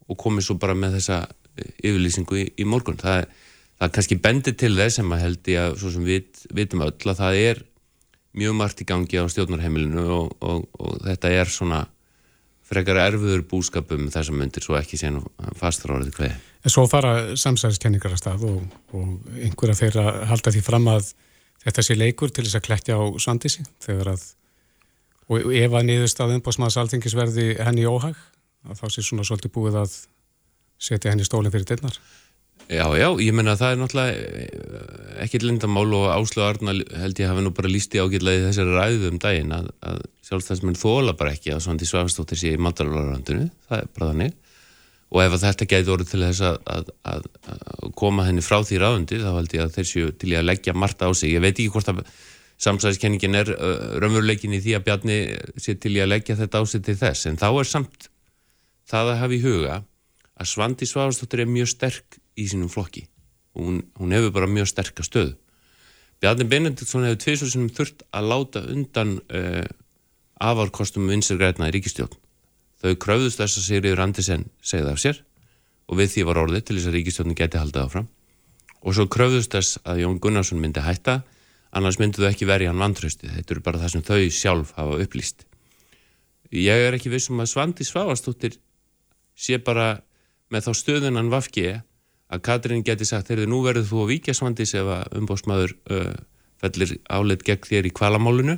[0.06, 3.00] og komið svo bara með þessa uh, yfirlýsingu í, í morgun.
[3.02, 3.26] Það
[3.80, 7.12] það kannski bendir til þess sem að held ég að svo sem við vitum öll
[7.12, 7.62] að það er
[8.36, 11.82] mjög margt í gangi á stjórnarheimilinu og, og, og þetta er svona
[12.66, 15.22] frekar erfiður búskapum þessum myndir svo ekki séna
[15.60, 16.38] fastur árið hvað.
[16.66, 18.64] En svo fara samsæðiskenningar að stað og,
[18.98, 21.12] og einhverja þeirra halda því fram að
[21.66, 24.26] þetta sé leikur til þess að klettja á svandisi þegar að
[25.26, 28.18] og ef að niðurst að umbásmaðs alþingisverði henni óhag
[28.66, 29.96] að þá sé svona svolítið búið að
[30.82, 31.98] setja henni stólinn fyrir dyrnar.
[32.66, 37.20] Já, já, ég menna að það er náttúrulega eh, ekkert lindamál og Áslu Arna held
[37.22, 41.36] ég hafi nú bara ágætlega í þessari ræðu um daginn að, að sjálfstæðismenn þóla bara
[41.36, 44.34] ekki að Svandi Svafstóttir sé í mandalarlandinu, það er bara þannig.
[45.14, 46.90] Og ef þetta gæti orðið til þess að, að,
[47.54, 50.74] að koma henni frá því ráðundi þá held ég að þeir séu til að leggja
[50.74, 52.04] margt á sig, ég veit ekki hvort að
[52.66, 53.54] samsæðiskenningin er
[54.02, 55.22] raunveruleikin í því að Bjarni
[55.62, 58.10] sé til að leggja þetta á sig til þess, en þá er samt
[58.90, 59.82] það að hafa í huga
[60.36, 63.08] að Svandi Svafstóttir er mjög sterk í sínum flokki.
[63.56, 65.36] Og hún, hún hefur bara mjög sterkast stöð
[66.24, 69.66] Bjarni Benediktsson hefur tviðsvöldsunum þurft að láta undan uh,
[70.42, 72.14] afarkostum vinsirgræna í ríkistjón
[72.82, 75.22] þau kröfðust þess að Sigriður Andersen segði af sér
[75.90, 78.08] og við því var orðið til þess að ríkistjónin geti haldið áfram.
[78.86, 81.20] Og svo kröfðust þess að Jón Gunnarsson myndi hætta
[81.76, 85.00] annars myndu þau ekki verið hann vantrösti þetta eru bara það sem þau sjálf hafa
[85.06, 85.46] upplýst.
[86.56, 88.58] Ég er ekki vissum að Svandi Svavastúttir
[89.36, 90.00] sé bara
[90.54, 91.68] með þá stöðunan vafki
[92.34, 96.14] að Katrín geti sagt, heyrðu nú verður þú að víkja svandis ef að umbósmaður uh,
[96.64, 98.58] fellir áleitt gegn þér í kvalamálunu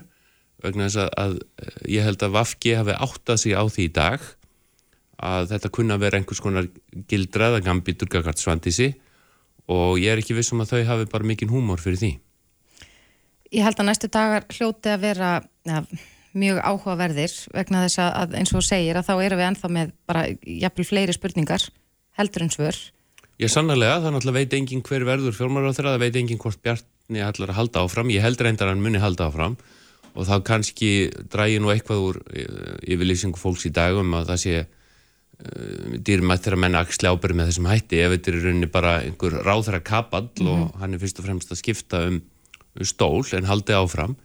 [0.63, 3.93] vegna þess að, að uh, ég held að Vafki hafi áttað sig á því í
[3.97, 4.30] dag
[5.18, 6.70] að þetta kunna vera einhvers konar
[7.09, 8.91] gildrað að gambi durgakart svandisi
[9.68, 12.11] og ég er ekki vissum að þau hafi bara mikinn húmor fyrir því.
[13.55, 15.32] Ég held að næstu dagar hljóti að vera
[15.68, 15.82] ja,
[16.38, 20.28] mjög áhugaverðir vegna þess að eins og segir að þá eru við ennþá með bara
[20.43, 21.65] jafnvel fleiri spurningar
[22.20, 22.80] heldur en svör
[23.38, 26.62] Ég sannarlega, það náttúrulega veit engin hver verður fjármára á þeirra, það veit engin hvort
[26.66, 29.58] Bjarni ætlar að halda áfram, ég held reyndar að hann muni halda áfram
[30.18, 30.90] og þá kannski
[31.30, 36.62] drægi nú eitthvað úr eh, yfirlýsingu fólks í dagum að það sé uh, dýrmætt þegar
[36.64, 40.48] menna axli ábyrði með þessum hætti ef þetta er rauninni bara einhver ráðra kapall mm
[40.48, 40.64] -hmm.
[40.74, 42.22] og hann er fyrst og fremst að skipta um,
[42.80, 44.18] um stól en haldi áfram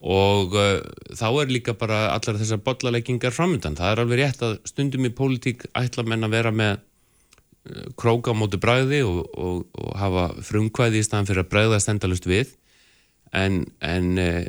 [0.00, 0.80] og uh,
[1.12, 3.76] þá er líka bara allar þessar bollaleggingar framöndan.
[3.76, 6.78] Það er alveg rétt að stundum í pólitík ætla menn að vera með
[7.98, 12.28] króka á móti bræði og, og, og hafa frumkvæði í staðan fyrir að bræðast endalust
[12.28, 12.54] við.
[13.36, 14.44] En, en uh,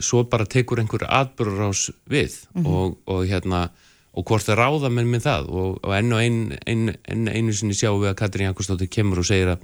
[0.00, 2.68] svo bara tekur einhver atbyrgur ás við mm -hmm.
[2.68, 3.70] og, og hérna
[4.12, 5.50] og hvort það ráða með með það.
[5.50, 9.28] Og enn og einu ein, ein, ein, sinni sjáum við að Katrín Jakobsdóttir kemur og
[9.28, 9.60] segir að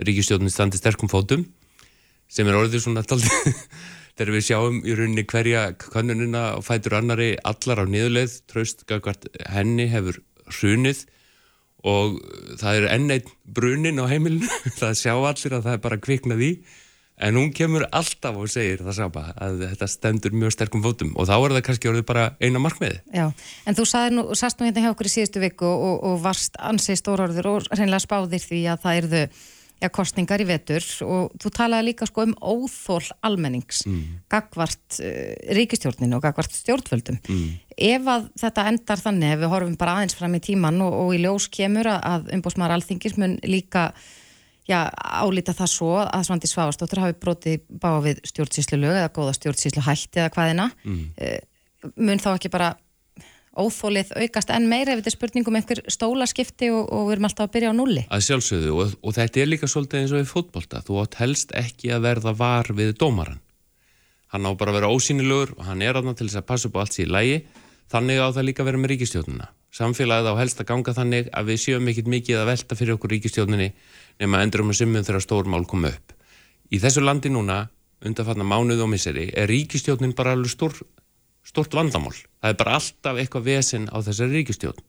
[0.00, 1.44] ríkistjóðin standi sterkum fótum
[2.28, 3.02] sem er orðið svona
[4.20, 8.84] þegar við sjáum í rauninni hverja kannunina og fætur annari allar á niðurleið, traust
[9.48, 10.20] henni hefur
[10.60, 11.06] hrunið
[11.86, 12.20] og
[12.60, 14.48] það er enn einn brunin á heimilinu,
[14.80, 16.52] það sjá allir að það er bara kviknað í
[17.20, 21.28] en hún kemur alltaf og segir það sama að þetta stendur mjög sterkum fótum og
[21.28, 23.00] þá er það kannski orðið bara eina markmiði.
[23.12, 23.26] Já,
[23.68, 27.00] en þú nú, sast nú hérna hjá okkur í síðustu viku og, og varst ansið
[27.02, 29.24] stórorður og reynilega spáðir því að það erðu
[29.80, 34.02] ja, kostningar í vetur og þú talaði líka sko um óþól almennings mm.
[34.32, 37.50] gagvart uh, ríkistjórninu og gagvart stjórnvöldum mm.
[37.80, 41.12] Ef að þetta endar þannig ef við horfum bara aðeins fram í tíman og, og
[41.16, 43.90] í ljós kemur að umbósmaður alþingis mun líka
[44.68, 49.34] já, álita það svo að Svandi Svavastóttur hafi brotið bá við stjórnsýslu lög eða góða
[49.38, 51.02] stjórnsýslu hætti eða hvaðina mm.
[51.16, 52.74] uh, mun þá ekki bara
[53.60, 57.48] óþólið aukast en meira ef þetta er spurningum einhver stólaskipti og, og við erum alltaf
[57.48, 58.04] að byrja á nulli.
[58.06, 61.54] Að sjálfsögðu og, og þetta er líka svolítið eins og við fótbolta þú átt helst
[61.58, 63.40] ekki að verða var við dómaran.
[64.30, 66.78] Hann á bara að vera ósynilegur og hann er aðna til þess að passa upp
[66.78, 67.40] á allt síðan lægi,
[67.90, 69.50] þannig á það líka vera með ríkistjónuna.
[69.74, 73.12] Samfélagið á helst að ganga þannig að við séum ekkit mikið að velta fyrir okkur
[73.14, 73.68] ríkistjóninni
[74.22, 76.14] nema endurum að simmum þegar stórmál koma upp.
[76.70, 77.64] Í þessu landi núna,
[78.06, 80.74] undanfatna mánuð og miseri, er ríkistjónin bara alveg stór
[81.46, 82.14] stort vandamál.
[82.40, 84.82] Það er bara alltaf eitthvað vesen á þessari ríkistjón.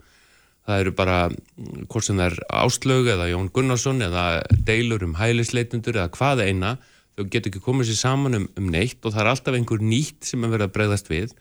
[0.68, 5.16] Það eru bara, mm, hvort sem það er Áslög eða Jón Gunnarsson eða deilur um
[5.18, 6.76] hælisleitundur eða hvað eina,
[7.18, 10.28] þau getur ekki komið sér saman um, um neitt og það er alltaf einhver nýtt
[10.28, 11.34] sem er verið að bregðast við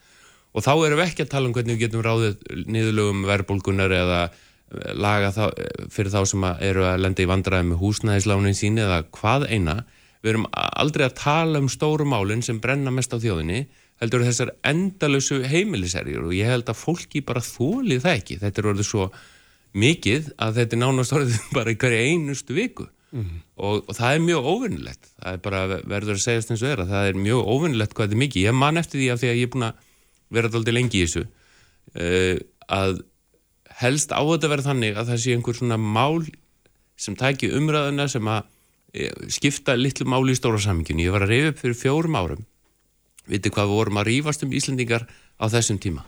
[0.50, 4.20] og þá erum við ekki að tala um hvernig við getum ráðið niðurlögum verbulgunar eða
[4.26, 8.58] eh, laga þá, eh, fyrir þá sem að eru að lenda í vandræði með húsnæðislánin
[8.58, 9.80] sín eða hvað eina.
[10.20, 13.64] Við erum aldrei að tala um stóru málinn sem brenna mest á þjóðinni
[14.00, 18.38] heldur þessar endalösu heimiliserjur og ég held að fólki bara þólið það ekki.
[18.40, 19.10] Þetta er orðið svo
[19.76, 23.42] mikið að þetta er nánast orðið bara í hverju einustu viku mm -hmm.
[23.56, 25.12] og, og það er mjög óvinnilegt.
[25.20, 28.08] Það er bara verður að segjast eins og er að það er mjög óvinnilegt hvað
[28.08, 28.46] þetta er mikið.
[28.48, 29.86] Ég man eftir því af því að ég er búin að
[30.30, 32.36] vera alltaf lengi í þessu uh,
[32.70, 33.02] að
[33.80, 36.24] helst á þetta verður þannig að það sé einhver svona mál
[37.00, 38.42] sem tæki umræðuna sem að
[38.92, 41.06] eh, skipta litlu máli í stóra saminginu.
[41.06, 42.42] Ég var að reyða upp fyrir fjórum árum
[43.30, 45.06] Vitið hvað við vorum að rýfast um Íslandingar
[45.38, 46.02] á þessum tíma.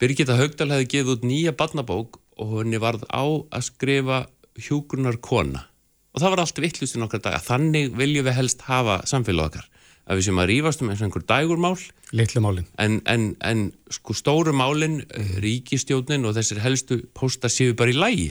[0.00, 4.20] Birgitta Haugdal hefði gefið út nýja barnabók og henni varð á að skrifa
[4.60, 5.66] hjúgrunar kona.
[6.12, 7.40] Og það var allt vittlust í nokkra daga.
[7.44, 9.68] Þannig viljum við helst hafa samfélag okkar.
[10.08, 11.74] Að við sem að rýfast um eins og einhver dægurmál.
[12.16, 12.70] Littlu málinn.
[12.82, 17.98] En, en, en sko stóru málinn, eh, ríkistjónin og þessir helstu pósta séu bara í
[17.98, 18.30] lægi.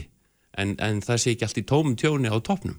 [0.60, 2.76] En, en það sé ekki allt í tómum tjóni á topnum.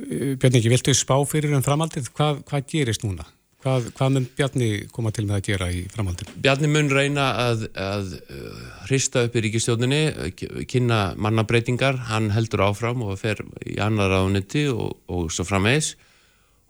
[0.00, 2.12] Eh, Björn ekki, viltu spá fyrir en framaldið?
[2.16, 3.28] Hvað, hvað gerist núna?
[3.60, 6.32] Hvað, hvað mun Bjarni koma til með að gera í framhaldinu?
[6.40, 9.98] Bjarni mun reyna að, að uh, hrista upp í ríkistjóninni,
[10.70, 15.92] kynna mannabreitingar, hann heldur áfram og fer í annar ráðniti og, og svo frammeðis.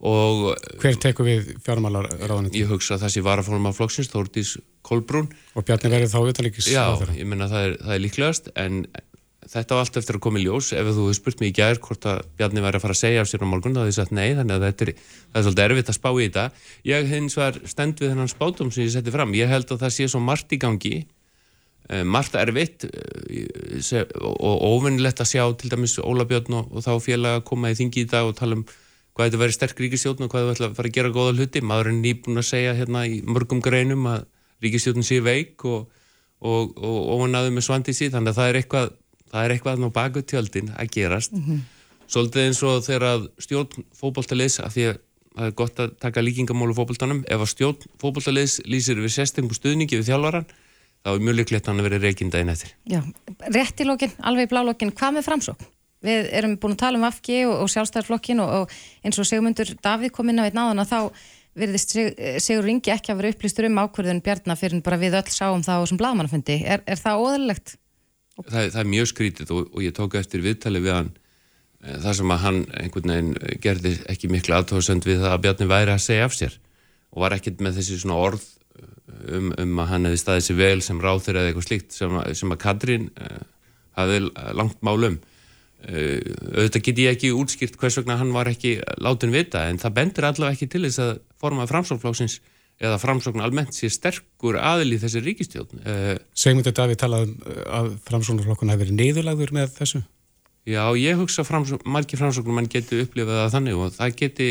[0.00, 2.62] Hver tekur við fjármálar ráðniti?
[2.62, 4.54] Ég hugsa að það sé varafórnum af flokksins, Þórtís
[4.86, 5.28] Kolbrún.
[5.52, 6.52] Og Bjarni verður þá þeirra?
[6.72, 6.84] Já,
[7.18, 8.82] ég menna það er, það er líklegast en
[9.50, 11.80] þetta var allt eftir að koma í ljós ef þú hefði spurt mér í gæðir
[11.84, 13.96] hvort að Bjarni væri að fara að segja af sér á morgun þá hefði ég
[13.96, 14.92] sagt nei þannig að þetta er,
[15.32, 16.44] er svolítið erfitt að spá í þetta
[16.90, 19.96] ég hins var stend við þennan spátum sem ég setti fram, ég held að það
[19.96, 25.96] sé svo margt í gangi uh, margt erfitt uh, og ofinnlegt að sjá til dæmis
[26.04, 28.66] Óla Björn og, og þá félag að koma í þingi í dag og tala um
[29.14, 31.60] hvað þetta verið sterk ríkistjórn og hvað þetta ætla að fara að gera góða hluti.
[31.60, 34.24] Maður er nýbúin að segja hérna í mörgum greinum að
[34.62, 35.90] ríkistjórn sé veik og,
[36.40, 38.90] og, og ofannaðu með svandísi þannig að það er eitthvað
[39.30, 41.32] það er eitthvað á baku tjöldin að gerast.
[41.32, 41.60] Mm -hmm.
[42.10, 44.96] svolítið eins og þegar stjórn fókbóltaliðs af því að
[45.36, 49.96] það er gott að taka líkingamólu fókbóltanum ef að stjórn fókbóltaliðs lýsir við sestingu stuðningi
[50.00, 50.46] við þjálfaran
[51.04, 51.80] þá er mjög líklegt að hann
[56.04, 59.74] Við erum búin að tala um AFG og, og sjálfstæðarflokkin og, og eins og segmundur
[59.84, 61.00] Davíð kom inn á einn áðan að þá
[61.60, 61.92] virðist
[62.40, 65.76] Sigur Ringi ekki að vera upplýstur um ákverðun Bjarnar fyrir bara við öll sáum það
[65.76, 66.56] á þessum bladmannafundi.
[66.62, 67.74] Er, er það óðurlegt?
[68.48, 72.18] það, það er mjög skrítið og, og ég tók eftir viðtali við hann e, þar
[72.20, 76.04] sem að hann einhvern veginn gerði ekki miklu aðtóðsend við það að Bjarni væri að
[76.06, 76.56] segja af sér
[77.10, 78.44] og var ekkert með þessi svona orð
[78.78, 78.92] eh,
[79.36, 82.54] um, um að hann hefði staðið sér vel sem ráþur eða eitthvað slíkt sem sem
[82.54, 83.42] að Katrín uh,
[83.98, 84.22] hafði
[84.56, 85.18] langt málum
[85.80, 90.28] auðvitað get ég ekki útskýrt hvers vegna hann var ekki látin vita en það bendur
[90.28, 92.40] allavega ekki til þess að formaði framsálflóksins
[92.80, 95.82] eða framsókn almennt sé sterkur aðil í þessi ríkistjórn.
[95.84, 100.00] Uh, Segmundur Davíð talaði um að framsóknarflokkun hafi verið niðurlagður með þessu?
[100.68, 104.50] Já, ég hugsa framsókn, margir framsóknum mann geti upplifað það þannig og það geti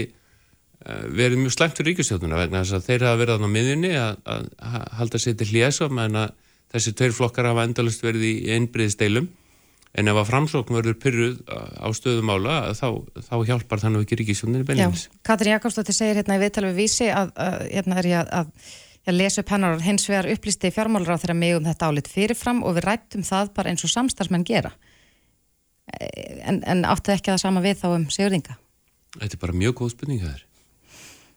[0.85, 4.45] verið mjög slæmt fyrir ríkistjórnuna vegna þess að þeir hafa verið á miðjunni að, að,
[4.99, 6.29] halda sér til hljesa meðan að
[6.71, 9.27] þessi tveir flokkar hafa endalist verið í einbriðsteilum
[9.97, 12.89] en ef að framsókn verður pyrruð á stöðumála þá,
[13.25, 15.07] þá hjálpar þannig ekki ríkisjóninni beinleins.
[15.09, 18.51] Já, Katri Jakobsdóttir segir hérna í viðtalið við vísi að, að hérna er ég að,
[19.09, 22.61] að lesa upp hennar hins vegar upplýsti fjármálur á þeirra mig um þetta álit fyrirfram
[22.61, 24.75] og við rættum það bara eins og samstarfsmenn gera
[25.97, 28.57] en, en áttu ekki að sama við þá um sigurðinga?
[29.17, 30.45] Þetta er bara mjög góð spurning það er.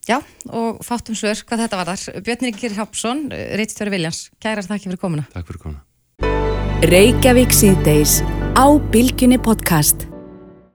[0.02, 0.16] Já,
[0.50, 2.22] og fátum svör hvað þetta var þar.
[2.26, 5.28] Björn Ríkir Hapsson, Rítstöru Viljans, kærar þakki fyrir komuna.
[5.30, 5.84] Takk fyrir komuna.
[6.82, 8.16] Reykjavík síðdeis
[8.58, 10.08] á Bilginni podcast.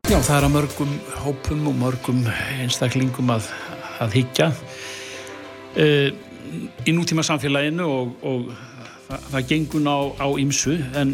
[0.07, 2.21] Já, það er að mörgum hópum og mörgum
[2.61, 3.49] einstaklingum að,
[3.99, 6.07] að higgja uh,
[6.87, 8.45] í nútíma samfélaginu og, og
[9.09, 9.99] það, það gengun á,
[10.39, 11.11] ymsu en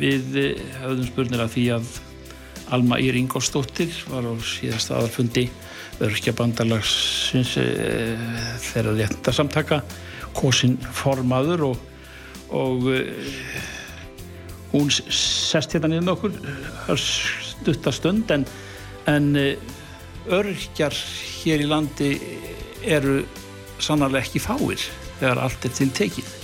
[0.00, 0.34] við
[0.80, 1.92] höfðum spurnir að því að
[2.74, 5.44] Alma Ír Ingolstóttir var á síðast aðarfundi
[6.02, 8.26] örkja bandalagsins uh,
[8.66, 9.78] þeirra rétta samtaka
[10.34, 11.86] kosin formaður og,
[12.50, 12.90] og
[14.72, 18.46] hún sest hérna niður með okkur stuttastönd en,
[19.10, 19.30] en
[20.32, 20.96] örkjar
[21.42, 22.12] hér í landi
[22.82, 23.22] eru
[23.82, 24.82] sannarlega ekki fáir
[25.20, 26.34] þegar allt er til tekið.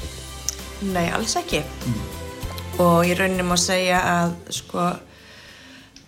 [0.94, 1.62] Nei, alls ekki.
[1.62, 2.00] Mm.
[2.78, 4.84] Og ég rauninni má segja að sko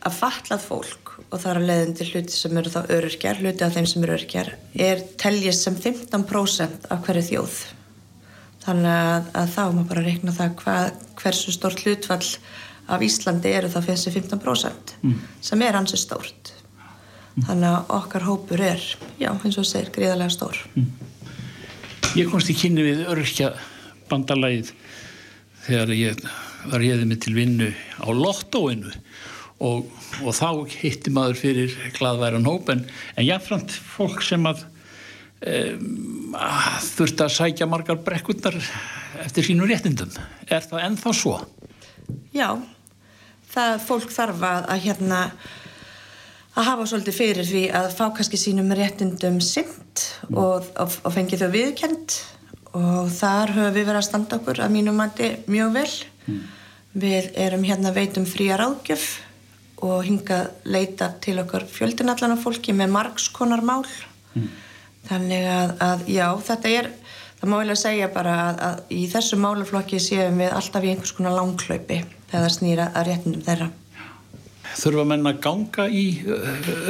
[0.00, 3.66] að fallað fólk og það er að leiðin til hluti sem eru þá örkjar, hluti
[3.66, 7.58] af þeim sem eru örkjar, er teljist sem 15% af hverju þjóð
[8.64, 12.24] þannig að, að þá má bara reikna það hvað, hversu stórt hlutfall
[12.90, 15.20] af Íslandi eru það fyrir þessi 15% mm.
[15.46, 17.46] sem er hansi stórt mm.
[17.48, 18.84] þannig að okkar hópur er
[19.20, 20.90] já, eins og segir, gríðarlega stór mm.
[22.18, 23.52] Ég komst í kynni við örkja
[24.10, 24.72] bandalæð
[25.62, 26.24] þegar ég
[26.70, 27.68] var ég með til vinnu
[28.02, 28.90] á lottóinu
[29.62, 29.86] og,
[30.24, 30.48] og þá
[30.80, 32.82] hitti maður fyrir gladværan hóp en,
[33.14, 34.64] en jáfnframt fólk sem að
[35.46, 36.34] um,
[36.94, 38.56] þurft að sækja margar brekkundar
[39.24, 40.12] eftir sínu réttindum.
[40.48, 41.38] Er það ennþá svo?
[42.34, 42.58] Já,
[43.52, 45.22] það fólk þarf að, að hérna
[46.58, 50.36] að hafa svolítið fyrir því að fá kannski sínum réttindum synd mm.
[50.36, 52.18] og, og, og fengi þau viðkend
[52.76, 55.90] og þar höfum við verið að standa okkur að mínum mandi mjög vel.
[56.26, 56.40] Mm.
[57.00, 59.06] Við erum hérna veitum fría ráðgjöf
[59.86, 63.86] og hinga leita til okkar fjöldinallana fólki með margskonar mál.
[64.34, 64.50] Mm
[65.08, 66.90] þannig að, að já, þetta er
[67.40, 70.92] það má vel að segja bara að, að í þessu málaflokki séum við alltaf í
[70.92, 73.70] einhvers konar langklaupi þegar það snýra að réttindum þeirra.
[74.80, 76.04] Þurfa menn að ganga í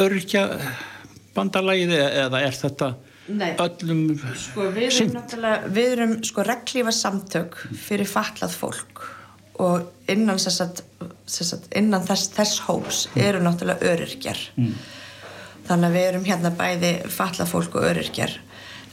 [0.03, 0.43] örkja
[1.37, 2.91] bandalæði eða er þetta
[3.31, 3.55] Nei.
[3.63, 4.03] öllum
[4.35, 5.17] sko, við erum,
[5.71, 9.05] við erum sko reglífa samtök fyrir fatlað fólk
[9.61, 10.83] og innan, sagt,
[11.29, 14.41] sagt, innan þess, þess hóps eru náttúrulega öryrkjar.
[14.57, 14.75] Mm
[15.71, 18.37] þannig að við erum hérna bæði fallafólk og öryrkjar.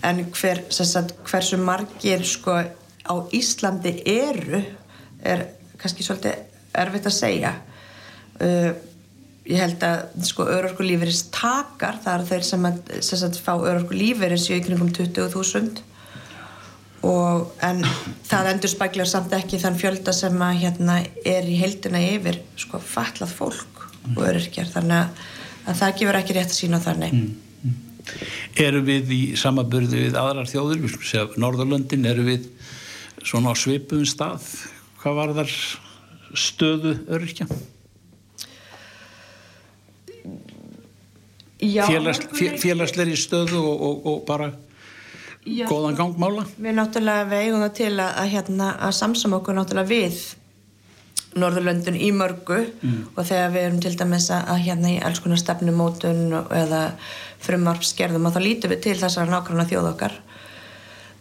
[0.06, 2.60] En hver, sagt, hversu margir sko
[3.08, 4.62] á Íslandi eru
[5.26, 5.48] er
[5.82, 6.44] kannski svolítið
[6.78, 7.56] erfitt að segja.
[8.38, 8.76] Uh,
[9.48, 14.58] ég held að sko örorkulífurins takar það eru þeir sem að sagt, fá örorkulífurins í
[14.60, 15.86] ykringum 20.000
[17.08, 17.84] og en
[18.28, 22.82] það endur spæklar samt ekki þann fjölda sem að hérna er í heldina yfir sko
[22.84, 23.84] fallað fólk
[24.16, 24.70] og öryrkjar.
[24.74, 25.26] Þannig að
[25.68, 27.16] að það gefur ekki rétt að sína þannig.
[27.18, 28.04] Mm, mm.
[28.68, 32.48] Eru við í samaburðu við aðrar þjóður, við skulum segja Norðurlöndin, eru við
[33.28, 34.46] svona á svipum stað,
[35.02, 35.58] hvað var þar
[36.38, 37.48] stöðu öryrkja?
[41.58, 42.22] Félags,
[42.62, 44.52] félagsleiri stöðu og, og, og bara
[45.48, 49.90] Já, góðan gangmála Við náttúrulega vegum það til að, að, hérna, að samsum okkur náttúrulega
[49.90, 50.20] við
[51.40, 53.00] Norðurlöndun í mörgu mm.
[53.16, 56.24] og þegar við erum til dæmis að hérna í alls konar stefnumótun
[56.58, 56.82] eða
[57.44, 60.18] frumarpskerðum og þá lítum við til þessar nákvæmlega þjóð okkar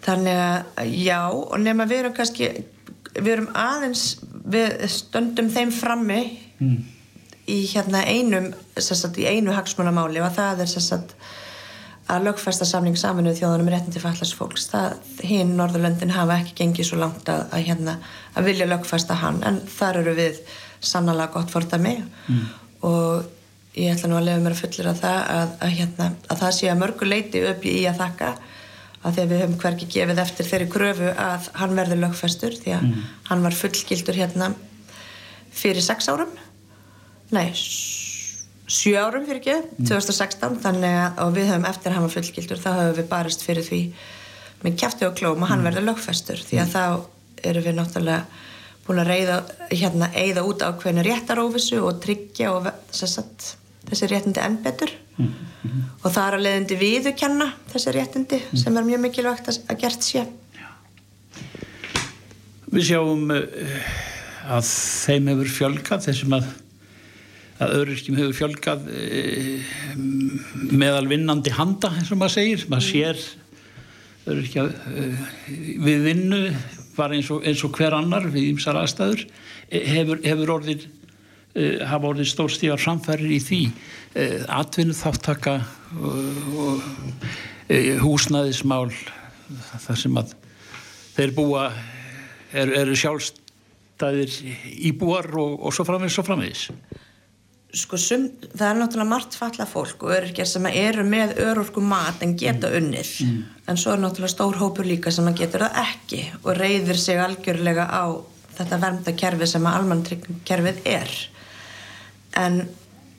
[0.06, 2.50] þannig að já og nema við erum kannski
[3.16, 4.04] við erum aðeins
[4.46, 6.20] við stöndum þeim frammi
[6.60, 6.76] mm.
[7.50, 11.16] í hérna einum sagt, í einu hagsmunamáli og það er sagt,
[12.06, 16.90] að lögfesta samling saminuð þjóðanum réttin til fallast fólks það hinn Norðurlöndin hafa ekki gengið
[16.90, 17.96] svo langt að, að, hérna,
[18.34, 20.38] að vilja lögfesta hann en þar eru við
[20.84, 22.44] sannlega gott fordami mm.
[22.86, 23.26] og
[23.76, 26.80] ég ætla nú að lefa mér að fullera það að, að hérna, það sé að
[26.84, 28.30] mörgu leiti upp í að þakka
[29.06, 32.86] að þegar við höfum hverki gefið eftir þeirri kröfu að hann verður lögfestur því að
[32.86, 33.04] mm.
[33.28, 34.52] hann var fullgildur hérna
[35.56, 36.32] fyrir sex árum
[37.34, 37.50] nei,
[38.66, 39.56] sjö árum fyrir ekki,
[39.86, 43.80] 2016 þannig að við höfum eftir að hafa fullgildur þá höfum við barist fyrir því
[44.64, 46.82] með kæfti og klóm og hann verður lögfestur því að þá
[47.46, 48.24] eru við náttúrulega
[48.86, 49.36] búin að reyða
[49.70, 53.54] hérna eigða út ákveðinu réttarófisu og tryggja og sagt,
[53.86, 55.86] þessi réttindi enn betur mm -hmm.
[56.02, 58.58] og það er að leiðindi viðukenna þessi réttindi mm.
[58.62, 60.26] sem er mjög mikilvægt að, að gert sé
[60.58, 60.68] Já.
[62.66, 63.90] Við sjáum uh,
[64.58, 64.64] að
[65.06, 66.46] þeim hefur fjölgað þessum að
[67.56, 69.70] að öðruskjum hefur fjölgað uh,
[70.76, 73.22] meðal vinnandi handa eins og maður segir, maður sér
[74.26, 76.42] öðruskja uh, eh, við vinnu
[76.96, 79.26] var eins og, eins og hver annar við ymsar aðstæður.
[79.68, 80.86] Hefur, hefur orðið
[81.88, 83.58] hafa orðið stórstíðar framfærir í því.
[84.52, 85.54] Atvinnu þáttaka
[85.96, 86.84] og, og
[88.00, 88.92] húsnæðismál
[89.84, 90.34] þar sem að
[91.16, 91.66] þeir búa
[92.56, 94.36] eru er sjálfstæðir
[94.90, 96.68] íbúar og, og svo framvegis og framvegis
[97.74, 102.22] sko sum, það er náttúrulega margt falla fólk og öryrkjar sem eru með örorku mat
[102.24, 102.76] en geta mm.
[102.78, 103.42] unnið mm.
[103.68, 107.88] en svo er náttúrulega stór hópur líka sem getur það ekki og reyðir sig algjörlega
[107.90, 108.04] á
[108.56, 111.16] þetta verndakerfi sem að almanntrykkerfið er
[112.40, 112.62] en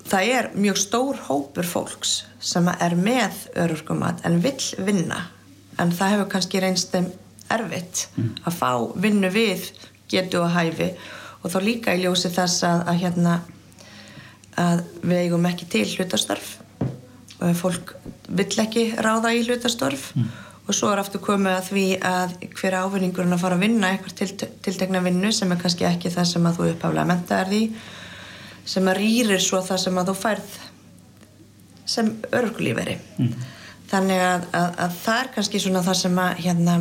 [0.08, 5.28] það er mjög stór hópur fólks sem er með örorku mat en vill vinna
[5.78, 7.12] en það hefur kannski reynst þeim
[7.54, 8.32] erfitt mm.
[8.48, 9.70] að fá vinnu við
[10.12, 10.94] getu og hæfi
[11.44, 13.36] og þá líka í ljósi þess að, að hérna
[14.58, 16.58] að við eigum ekki til hlutastarf
[17.38, 17.94] og fólk
[18.28, 20.30] vill ekki ráða í hlutastarf mm.
[20.66, 24.18] og svo er aftur komið að því að hver ávinningurinn að fara að vinna eitthvað
[24.22, 27.62] til, tiltegna vinnu sem er kannski ekki það sem að þú upphaflega menta er því
[28.68, 30.58] sem að rýrir svo það sem að þú færð
[31.88, 33.46] sem örgulíferi mm.
[33.88, 36.76] Þannig að, að, að það er kannski svona það sem að hérna,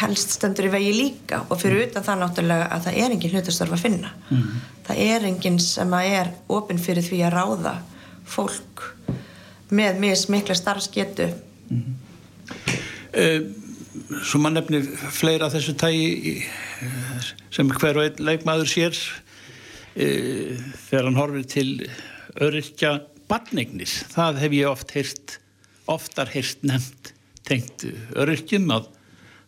[0.00, 1.42] helst stendur í vegi líka.
[1.48, 1.90] Og fyrir mm.
[1.90, 4.12] utan það náttúrulega að það er engin hlutastarf að finna.
[4.28, 4.50] Mm.
[4.88, 7.74] Það er enginn sem að er ofinn fyrir því að ráða
[8.30, 8.84] fólk
[9.74, 11.30] með mismikla starfsgetu.
[11.70, 11.80] Mm.
[11.80, 12.78] -hmm.
[13.14, 13.56] uh,
[14.26, 16.40] Svo mann nefnir fleira þessu tægi
[17.52, 18.96] sem hver og einn leikmaður sér.
[19.90, 20.58] Uh,
[20.88, 21.70] þegar hann horfir til
[22.40, 22.98] öryrkja
[23.30, 25.39] barnignir, það hef ég oft heyrt,
[25.90, 27.14] oftar heyrt nefnt
[27.48, 27.84] tengt
[28.18, 28.88] öryrkjum að,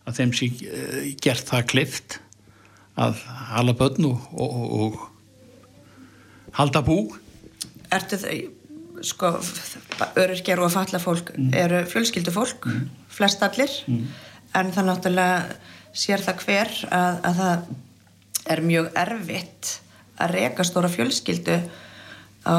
[0.09, 2.19] að þeim sé uh, gert það klift
[3.01, 3.21] að
[3.53, 6.99] hala börn og, og, og halda bú
[7.93, 8.37] Ertu þau,
[9.05, 9.31] sko
[10.21, 11.53] öryrkjar og falla fólk mm.
[11.57, 13.07] eru fjölskyldu fólk, mm.
[13.13, 14.03] flest allir mm.
[14.61, 15.57] en það náttúrulega
[15.93, 19.73] sér það hver að, að það er mjög erfitt
[20.23, 21.59] að reyka stóra fjölskyldu
[22.49, 22.57] á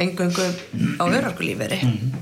[0.00, 0.48] engöngu
[1.00, 2.12] á öryrkulíferi mm.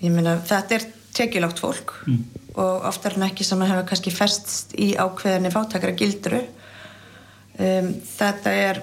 [0.00, 0.86] Ég meina þetta er
[1.16, 2.20] tekilagt fólk mm.
[2.60, 8.54] og oftar en ekki sem að hefa kannski festst í ákveðinni fátakara gildru um, þetta
[8.54, 8.82] er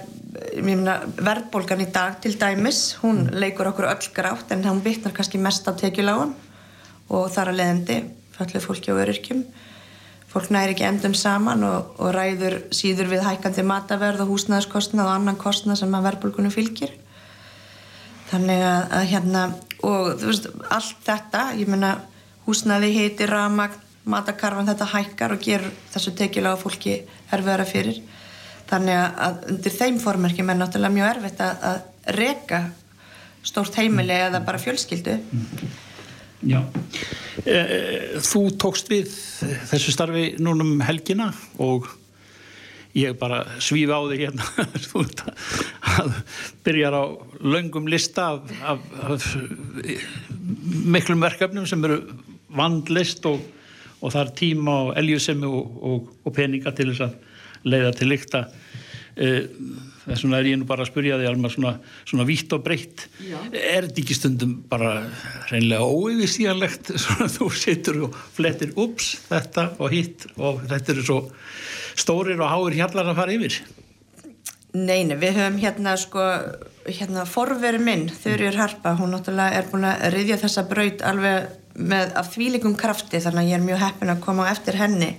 [0.62, 3.38] myna, verðbólgan í dag til dæmis, hún mm.
[3.40, 6.36] leikur okkur öll grátt en hún vittnar kannski mest á tekjulágun
[7.08, 7.98] og þar að leðandi
[8.36, 9.42] fallið fólki á öryrkjum
[10.28, 15.14] fólk næri ekki endum saman og, og ræður síður við hækandi mataverð og húsnæðskostnað og
[15.16, 16.92] annan kostnað sem að verðbólgunum fylgir
[18.30, 19.42] þannig að, að hérna
[19.86, 21.92] og þú veist, allt þetta ég menna
[22.46, 26.94] húsnæði heiti, ramagn matakarfan þetta hækkar og gerur þessu tekjulágu fólki
[27.34, 28.00] erfiðara fyrir.
[28.68, 32.62] Þannig að undir þeim formerkjum er náttúrulega mjög erfitt að, að reka
[33.44, 34.24] stórt heimili mm.
[34.28, 35.16] eða bara fjölskyldu.
[36.48, 36.60] Já.
[37.44, 37.56] E,
[38.24, 39.12] Þú tókst við
[39.70, 41.88] þessu starfi núnum helgina og
[42.96, 44.46] ég bara svíf á þig hérna.
[45.98, 46.14] Að
[46.66, 47.04] byrjar á
[47.42, 49.28] laungum lista af, af, af
[50.88, 52.00] miklum verkefnum sem eru
[52.56, 53.42] vandlist og,
[54.00, 58.12] og það er tíma og eljusemi og, og, og peninga til þess að leiða til
[58.12, 58.46] lykta.
[59.18, 59.44] Eh,
[60.08, 61.72] þess vegna er ég nú bara að spurja því alveg svona,
[62.08, 63.06] svona vítt og breytt
[63.50, 64.92] er þetta ekki stundum bara
[65.50, 71.18] reynilega óeyðisíðanlegt svona þú setur og flettir ups þetta og hitt og þetta eru svo
[71.98, 73.60] stórir og háir hjallar að fara yfir?
[74.78, 76.24] Neini, við höfum hérna sko
[76.88, 82.14] hérna forveri minn, Þurjur Harpa hún náttúrulega er búin að riðja þessa braut alveg með
[82.18, 85.12] af þvílikum krafti þannig að ég er mjög heppin að koma á eftir henni.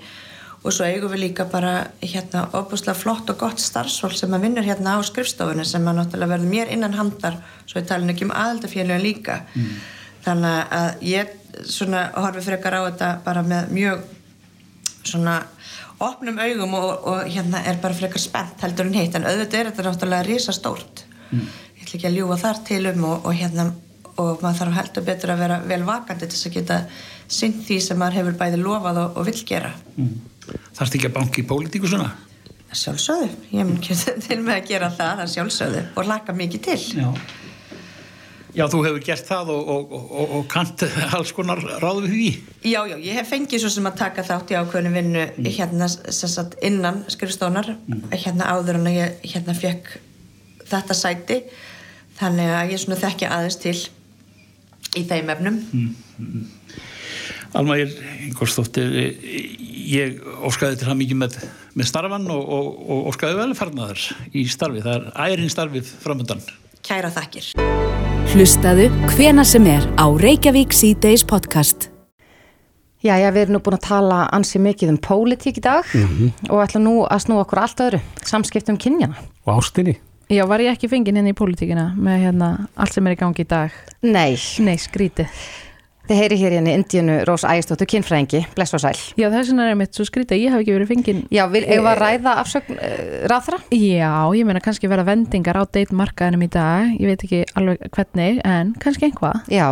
[0.59, 4.67] Og svo eigum við líka bara hérna óbúslega flott og gott starfsfólk sem að vinnur
[4.67, 8.35] hérna á skrifstofunni sem að náttúrulega verður mér innan handar svo ég talin ekki um
[8.35, 9.41] aðaldafélagin líka.
[9.55, 9.79] Mm.
[10.25, 11.29] þannig að ég
[11.65, 14.01] svona horfi frekar á þetta bara með mjög
[15.07, 15.37] svona
[16.03, 19.69] opnum augum og, og hérna er bara frekar spennt heldur en hitt en auðvitað er
[19.71, 21.45] þetta náttúrulega risastórt mm.
[21.77, 23.69] ég ætla ekki að ljúa þar til um og, og hérna
[24.19, 26.79] og maður þarf heldur betur að vera vel vakandi til þess að geta
[27.39, 30.17] synd því sem maður hefur bæði lofað og, og vil gera mm.
[30.49, 32.09] Þarfst ekki að banki í pólitíku svona?
[32.69, 33.95] Sjálfsögðu, ég mun ekki
[34.27, 36.81] til með að gera það, það sjálfsögðu og laka mikið til.
[37.01, 37.07] Já.
[38.57, 40.83] Já, þú hefur gert það og, og, og, og kant
[41.15, 42.29] alls konar ráð við því.
[42.71, 46.31] Já, já, ég hef fengið svo sem að taka þátt í ákveðinu vinnu hérna sem
[46.31, 47.75] sagt innan skrifstónar
[48.15, 49.99] hérna áður en ég hérna fekk
[50.69, 51.41] þetta sæti.
[52.19, 53.77] Þannig að ég svona þekki aðeins til
[54.97, 55.61] í þeim efnum.
[57.57, 57.93] Alma er
[58.25, 58.91] einhverstóttir,
[59.89, 61.37] ég óskaði til það mikið með,
[61.79, 64.83] með starfan og, og, og óskaði velfernaðar í starfi.
[64.85, 66.45] Það er ærin starfið framöndan.
[66.85, 67.88] Kæra þakkir
[68.29, 68.83] Hlustaðu
[69.15, 71.87] hvena sem er á Reykjavík C-Days podcast.
[73.01, 75.87] Já, já, við erum nú búin að tala ansi mikið um pólitík í dag
[76.51, 79.17] og ætla nú að snúa okkur allt öðru, samskiptum kynjana.
[79.47, 79.95] Og ástinni.
[80.29, 83.47] Já, var ég ekki fenginn hérna í pólitíkina með hérna allt sem er í gangi
[83.47, 83.73] í dag?
[84.05, 84.37] Nei.
[84.61, 85.41] Nei, skrítið.
[86.09, 88.95] Þið heyri hér hérna Indíunu Rós Ægistóttur kynfræðingi, bless og sæl.
[89.19, 91.19] Já, þess vegna er mitt svo skrítið, ég hef ekki verið fenginn.
[91.29, 93.59] Já, vil, eigum við að ræða afsögn uh, ráðra?
[93.77, 98.39] Já, ég meina kannski vera vendingar á deitmarkaðinum í dag, ég veit ekki alveg hvernig,
[98.41, 99.43] en kannski einhvað.
[99.53, 99.67] Já,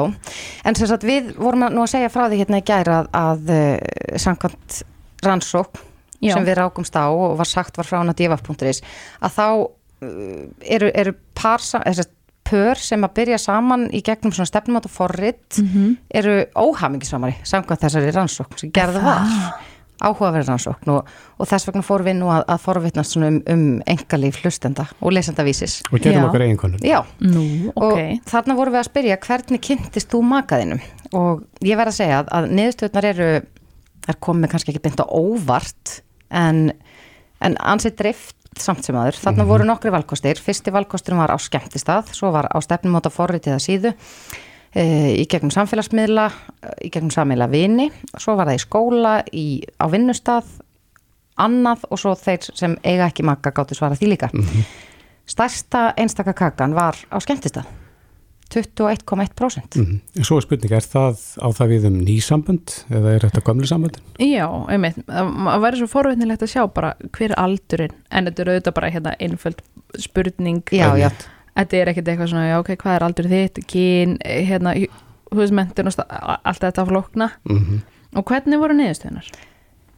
[0.70, 3.10] en sem sagt við vorum að- nú að segja frá því hérna í gæra að,
[3.24, 4.78] að uh, samkvæmt
[5.26, 5.82] rannsók
[6.22, 6.36] Já.
[6.38, 8.84] sem við rákumst á og var sagt var frá hana divaf.is
[9.26, 12.14] að þá uh, eru, eru par, sem sagt,
[12.48, 15.98] pör sem að byrja saman í gegnum svona stefnum átt og forrit Mhm.
[16.14, 19.26] eru óhamingisamari samkvæmt þessari rannsókn sem gerða var
[19.98, 21.08] áhugaverð rannsókn og,
[21.42, 25.12] og þess vegna fórum við nú að, að forvitnast svona um, um engalíf hlustenda og
[25.16, 26.28] lesendavísis Og gerum Já.
[26.28, 26.84] okkar eiginkonun.
[26.86, 27.82] Já, Nú, ok.
[27.82, 30.82] og þarna vorum við að spyrja hvernig kynntist þú makaðinum
[31.18, 33.30] og ég verð að segja að, að niðurstöðnar eru
[34.08, 35.98] þær komið kannski ekki beint á óvart
[36.30, 36.62] en,
[37.42, 40.40] en ansið drift samt sem aður, þarna voru nokkri valkostir.
[40.42, 44.86] Fyrsti valkosturinn var á skemmtistað svo var á stefnumóta forritið að síðu e,
[45.22, 46.28] í gegnum samfélagsmiðla
[46.86, 49.48] í gegnum sammeila vini svo var það í skóla, í,
[49.80, 50.50] á vinnustað
[51.38, 54.32] annað og svo þeir sem eiga ekki maka gáttu svara því líka.
[55.28, 57.68] Stærsta einstaka kakan var á skemmtistað
[58.54, 60.00] 21,1% Mm.
[60.24, 64.06] Svo er spurning, er það á það við um nýsambönd eða er þetta gömlu samböndin?
[64.20, 68.52] Já, einmitt, það væri svo forvitnilegt að sjá bara hver er aldurinn, en þetta er
[68.54, 69.62] auðvitað bara hérna einföld
[69.98, 70.64] spurning.
[70.72, 71.12] Já, já,
[71.58, 74.74] Þetta er ekkert eitthvað svona, já, ok, hvað er aldur þitt, kyn, hérna,
[75.34, 76.02] húsmentin og
[76.44, 77.32] allt þetta flókna.
[77.50, 77.82] Mm
[78.16, 79.26] Og hvernig voru niðurstöðunar?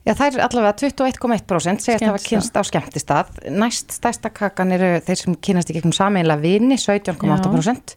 [0.08, 2.30] Já, það er allavega 21,1% segist hafa Skemmtistað.
[2.30, 3.28] kynst á skemmtistað.
[3.54, 7.93] Næst stærsta kakan eru þeir sem kynast í gegnum sameinlega vini, 17,8%.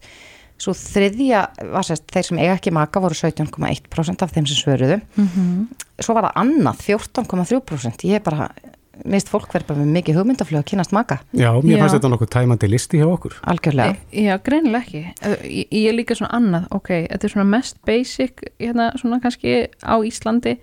[0.61, 1.39] Svo þriðja
[1.73, 5.01] var sérst, þeir sem eiga ekki maka voru 17,1% af þeim sem svöruðu.
[5.17, 5.65] Mhm.
[5.99, 8.05] Svo var það annað 14,3%.
[8.07, 8.49] Ég er bara,
[9.03, 11.19] minnst fólk verður bara með mikið hugmyndaflög að kynast maka.
[11.33, 11.81] Já, mér Já.
[11.81, 13.39] fannst þetta nokkuð tæmandi listi hjá okkur.
[13.49, 13.97] Algjörlega.
[14.11, 15.03] E, Já, greinilega ekki.
[15.49, 19.67] Ég, ég er líka svona annað, ok, þetta er svona mest basic, hérna, svona kannski
[19.81, 20.57] á Íslandi.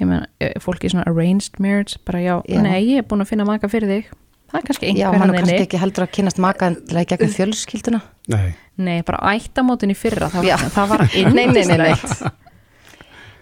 [0.00, 2.62] Ég meina, eh, fólki er svona arranged marriage, bara já, Já.
[2.62, 4.04] nei, ég er búin að finna maka fyrir þig.
[4.50, 6.74] Það er kannski Já, einhver mann hann er kannski ekki heldur að kynast maka en
[6.74, 8.00] í gegnum fjölskylduna.
[8.32, 8.54] Nei.
[8.80, 10.56] Nei, bara ættamótin í fyrra, það, Já.
[10.74, 11.04] það var
[11.36, 11.94] Nei, nei, nei, nei.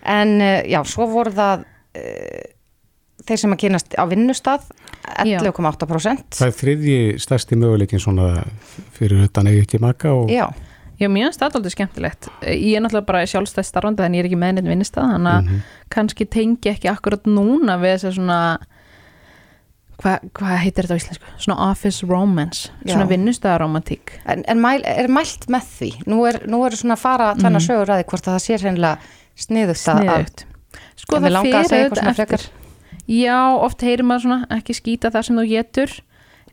[0.08, 2.46] En uh, já, svo voru það uh,
[3.28, 4.64] þeir sem að kynast á vinnustað
[5.24, 6.38] 11,8%.
[6.38, 8.30] Það er þriðji stærsti möguleikin svona
[8.96, 10.46] fyrir utan eigi ekki maka og Já,
[10.98, 12.26] Já, það aldrei skemmtilegt.
[12.42, 15.44] Ég er náttúrulega bara sjálfstæð starfandi þannig ég er ekki með neitt vinnistað, þannig að
[15.44, 15.60] Mhm.
[15.94, 18.38] kannski tengi ekki akkurat núna við þess að svona
[19.98, 21.32] hvað hva heitir þetta á íslensku?
[21.42, 24.12] Svona office romance, svona vinnustæðaromantík.
[24.26, 25.90] en, en mæl, er mælt með því?
[26.06, 28.58] Nú er, nú er svona fara að tvenna sögur að því hvort að það sé
[28.62, 28.98] hreinlega
[29.38, 30.44] sniðugt að- Sniðugt.
[30.98, 31.38] Sko það
[31.70, 32.48] fyrir svona eftir.
[33.08, 35.94] Já, oft heyrir maður svona ekki skýta það sem þú getur.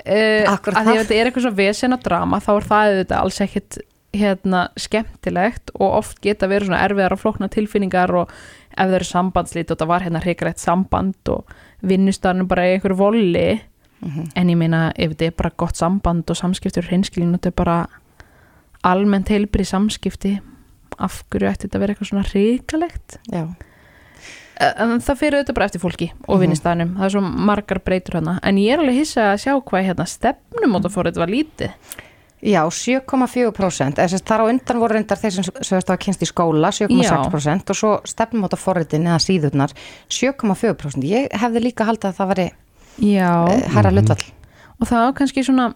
[0.05, 0.87] Uh, Akkurat það.
[0.91, 3.77] að þetta er eitthvað svo vesen og drama þá er það auðvitað alls ekkit
[4.15, 8.29] hérna, skemmtilegt og oft geta verið svona erfiðar og flókna tilfinningar og
[8.75, 11.49] ef það eru sambandslít og það var hérna hrikalegt samband og
[11.87, 13.61] vinnustarinn bara í einhverju volli.
[14.05, 14.25] Mhm.
[14.35, 17.55] en ég meina ef þetta er bara gott samband og samskiptur hreinskilin og þetta er
[17.55, 17.87] bara
[18.83, 20.33] almennt heilbrið samskipti
[20.99, 23.17] af hverju ætti þetta að vera eitthvað svona hrikalegt?
[23.31, 23.47] Já,
[24.59, 26.41] en það fyrir auðvitað bara eftir fólki og Mhm.
[26.43, 29.85] vinnistæðinum, það er svo margar breytur hana en ég er alveg hissa að sjá hvað
[29.87, 31.71] hérna stefnumótafórið var lítið
[32.45, 36.69] Já 7,4% eða þar á undan voru reyndar þeir sem sögast að kynst í skóla
[36.75, 39.73] 7,6% og svo stefnum átta forritin eða síðurnar
[40.13, 42.47] 7,4% ég hefði líka haldið að það veri
[43.01, 44.21] Já, uh, herra hlutvall
[44.75, 45.71] og það var kannski svona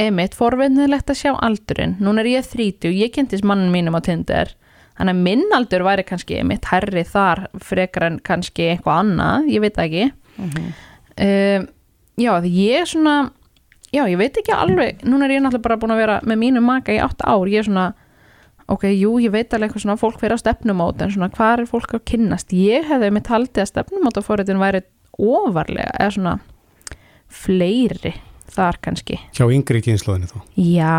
[0.00, 1.96] emitt, forvinnilegt að sjá aldurinn.
[2.02, 4.52] Núna er ég 30 og ég kynntist mannin mínum á Tinder.
[4.96, 9.64] Þannig að minn aldur væri kannski emitt herri þar frekar en kannski eitthvað annað, ég
[9.64, 10.06] veit ekki.
[10.36, 11.66] Um,
[12.20, 13.16] já, því ég er svona
[13.96, 16.66] já, ég veit ekki alveg núna er ég náttúrulega bara búin að vera með mínum
[16.68, 17.86] maka í 8 ár, ég er svona
[18.68, 21.68] ok, jú, ég veit alveg eitthvað svona fólk fyrir á stefnumót en svona hvað er
[21.70, 24.80] fólk að kynnast ég hefði mitt haldið að stefnumótafóritin væri
[25.16, 26.36] ofarlega, eða svona
[27.32, 28.14] fleiri
[28.56, 30.38] þar kannski hjá yngri kynnslóðinu þá.
[30.56, 30.96] já,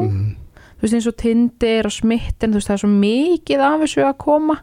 [0.00, 0.36] Mm.
[0.80, 4.02] þú veist eins og Tinder og Smitten, þú veist það er svo mikið af þessu
[4.06, 4.56] að koma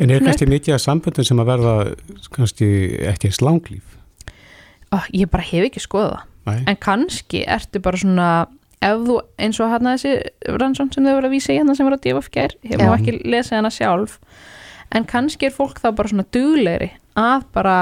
[0.00, 1.74] En er kannski mikið af samböndum sem að verða
[2.34, 2.68] kannski
[3.10, 3.84] ekki eins langlíf?
[4.94, 6.62] Ó, ég bara hef ekki skoðað Nei.
[6.66, 8.28] en kannski ertu bara svona
[8.82, 10.12] ef þú eins og hann þessi
[10.60, 12.92] rannsón sem þau voru að vísa í hérna sem voru að djöfa fjær hef nú
[12.94, 14.18] ekki lesið hana sjálf
[14.94, 17.76] en kannski er fólk þá bara svona duglegri að bara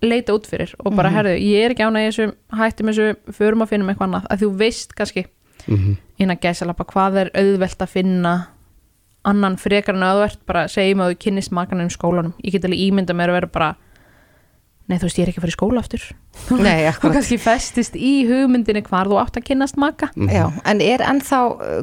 [0.00, 1.16] leita út fyrir og bara Mhm.
[1.16, 4.38] herðu, ég er ekki ána í þessu hættum þessu, förum að finnum eitthvað annað að
[4.44, 5.26] þú veist kannski
[5.66, 5.96] Mhm.
[6.18, 8.46] innan gæsalappa hvað er auðvelt að finna
[9.24, 12.52] annan frekar en að þú ert bara segjum að þú kynnist makanum í skólanum ég
[12.52, 13.76] get alveg ímynda mér að vera bara
[14.88, 16.04] nei þú veist ég er ekki að fara í skóla aftur
[16.62, 21.04] Nei, og kannski festist í hugmyndinni hvar þú átt að kynnast maka Já, en er
[21.04, 21.40] ennþá,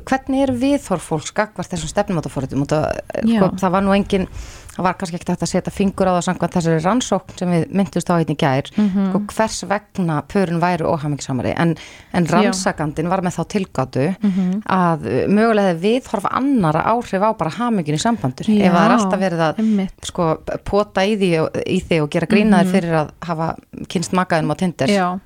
[0.07, 2.65] hvernig er viðhorf fólks gagvart þessum stefnumátafóritum?
[2.65, 3.39] Já.
[3.39, 4.29] Sko, það var nú engin,
[4.75, 7.65] það var kannski ekkert hægt að setja fingur á það samkvæmt þessari rannsókn sem við
[7.71, 9.09] myndust á hérna í gær, Mhm.
[9.09, 11.75] sko, hvers vegna pörun væru óhamingsamari, en,
[12.13, 14.61] en rannsakandin var með þá tilgátu Mhm.
[14.67, 18.49] að uh, mögulega hefði viðhorf annara áhrif á bara hamingin í sambandur.
[18.49, 21.31] Ef það er Já, alltaf verið að sko, pota í því,
[21.67, 22.71] í því og gera grínaðir Mhm.
[22.75, 23.55] fyrir að hafa
[23.87, 24.87] kynst makaðinum á Tinder.
[24.87, 25.19] Já,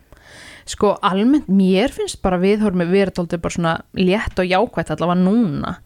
[0.66, 5.78] sko almennt mér finnst bara viðhormi verið tóltið bara svona létt og jákvætt allavega núna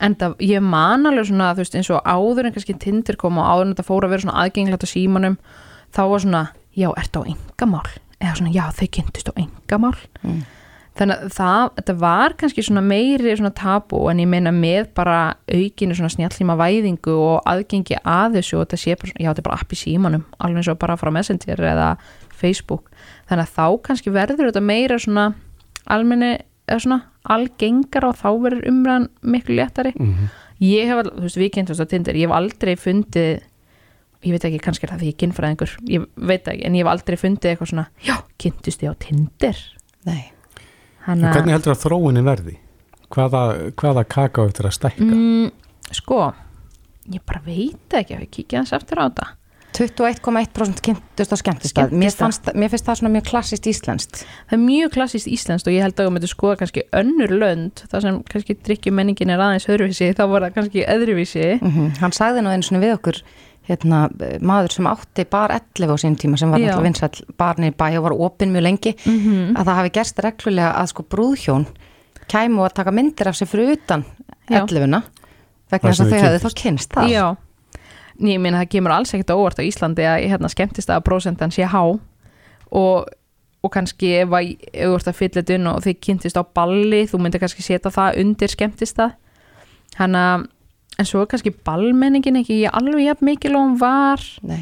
[0.00, 3.48] en það, ég man alveg svona veist eins og áður en kannski Tinder kom og
[3.48, 5.38] áður en þetta fór að vera svona aðgengilegt á símanum
[5.94, 6.42] þá var svona,
[6.76, 7.88] já, ertu á engamál
[8.20, 10.44] eða svona, já, þau kynntust á engamál Mm.
[10.98, 15.18] þannig að það, þetta var kannski svona meiri svona tabu en ég meina með bara
[15.46, 19.38] aukinu svona snjallíma væðingu og aðgengi að þessu og þetta sé bara, svona- já, þetta
[19.44, 21.92] er bara app í símanum alveg eins og bara frá Messenger eða
[22.34, 22.90] Facebook,
[23.30, 25.28] þannig að þá kannski verður þetta meira svona
[25.86, 26.32] almenni,
[26.68, 26.98] eða svona
[27.34, 30.28] algengar og þá verður umræðan miklu léttari Mhm.
[30.60, 33.40] ég hef, þú veist, við kynntumst á Tinder ég hef aldrei fundið
[34.26, 36.82] ég veit ekki, kannski er það því ég er kynfræðingur ég veit ekki, en ég
[36.84, 39.56] hef aldrei fundið eitthvað svona já, kynntust ég á Tinder
[40.06, 40.32] Nei
[41.08, 42.56] En Hanna, hvernig heldur að þróunin verði?
[43.08, 45.06] Hvaða, hvaða kaka á eftir að stækka?
[45.08, 45.50] mm,
[45.96, 46.34] sko
[47.08, 49.26] ég bara veit ekki að við kíkja hans eftir á þetta
[49.76, 51.92] 21,1% kynntust á skemmtistað.
[51.92, 52.14] Mér,
[52.54, 54.22] mér finnst það svona mjög klassist íslenskt.
[54.48, 57.82] það er mjög klassist íslenskt og ég held að þú myndir skoða kannski önnur lönd
[57.90, 62.42] þar sem kannski drikkjumenningin er aðeins öðruvísi þá var það kannski öðruvísi Mm Hann sagði
[62.42, 63.20] nú einu svona við okkur
[63.68, 64.08] hérna,
[64.40, 67.98] maður sem átti bar 11 á sín tíma sem var náttúrulega vinsall barni í bæ
[67.98, 69.56] og var opinn mjög lengi Mhm.
[69.56, 71.66] að það hafi gerst reglulega að sko brúðhjón
[72.28, 74.04] kæmu að taka myndir af sér fyrir utan
[74.48, 74.64] Já.
[74.64, 75.02] 11-una
[75.70, 77.10] vegna Það þess að þau hefði þá kynst það.
[77.12, 77.36] Já,
[78.24, 81.68] ég meina það kemur alls ekkert óvart á Íslandi að hérna, skemmtist að prósentan sé
[81.68, 81.82] há.
[82.68, 83.08] Og,
[83.64, 87.06] og kannski ef, að, þú ert að fylla þetta inn og þið kynntist á balli
[87.08, 89.16] þú myndir kannski setja það undir skemmtist það
[89.98, 90.24] hana,
[90.98, 94.24] en svo er kannski ballmenningin ekki alveg jafn mikil og hún var.
[94.46, 94.60] Nei.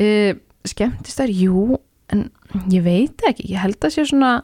[0.00, 0.32] uh,
[0.66, 1.78] skemmtist það, jú
[2.12, 2.28] en
[2.72, 4.36] ég veit ekki, ég held að sé svona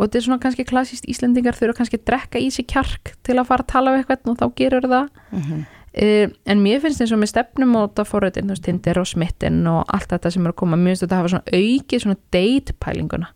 [0.00, 3.36] og þetta er svona kannski klassíst Íslendingar þurfa kannski að drekka í sig kjark til
[3.36, 5.10] að fara að tala við eitthvað og þá gerur það.
[5.36, 5.60] Mhm.
[5.60, 9.08] Uh, en mér finnst eins og með stefnum og það fóröðin, þú veist, Tinder og
[9.10, 12.04] smittin og allt þetta sem er að koma, mér finnst þetta að hafa svona aukið
[12.04, 13.32] svona date pælinguna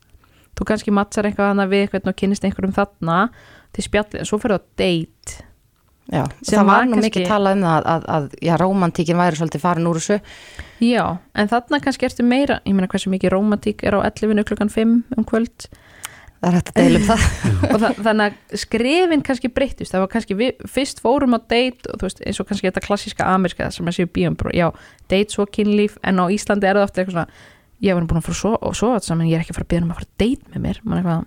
[0.55, 3.19] þú kannski mattsar eitthvað hana við eitthvað og kynnist einhverjum þarna
[3.75, 5.41] til spjallið, en svo fyrir það date.
[6.13, 9.63] Já, það var nú kannski- mikið talað um það að, að, að romantíkin væri svolítið
[9.65, 10.19] farin úr þessu.
[10.85, 14.71] Já, en þarna kannski ertu meira ég meina hversu mikið romantík er á 11 klukkan
[14.71, 15.67] 5 um kvöld
[16.45, 17.23] Það er hægt að deila um það
[17.73, 21.89] og það, þannig að skrefin kannski breyttist það var kannski við fyrst fórum á date
[21.89, 24.69] og þú veist eins og kannski þetta klassíska amerska sem að séu bíum, bara, já,
[25.09, 27.53] date svo kynlíf en á Íslandi er það ofta eitthvað svona
[27.85, 29.67] ég var búin að fara svo, og svo þetta saman ég er ekki að fara
[29.67, 31.27] að byrja um að fara að date með mér Man eitthvað,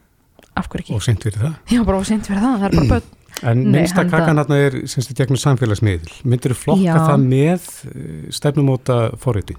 [0.61, 1.55] af hverju ekki, Og seint fyrir það.
[1.73, 3.13] já bara og seint fyrir það það er bara börn
[3.45, 6.09] En minnsta kakan þarna er semst í gegnum samfélagsmiðl.
[6.25, 6.95] Myndir þú flokka Já.
[7.05, 9.53] það með eh, stefnumóta forriti?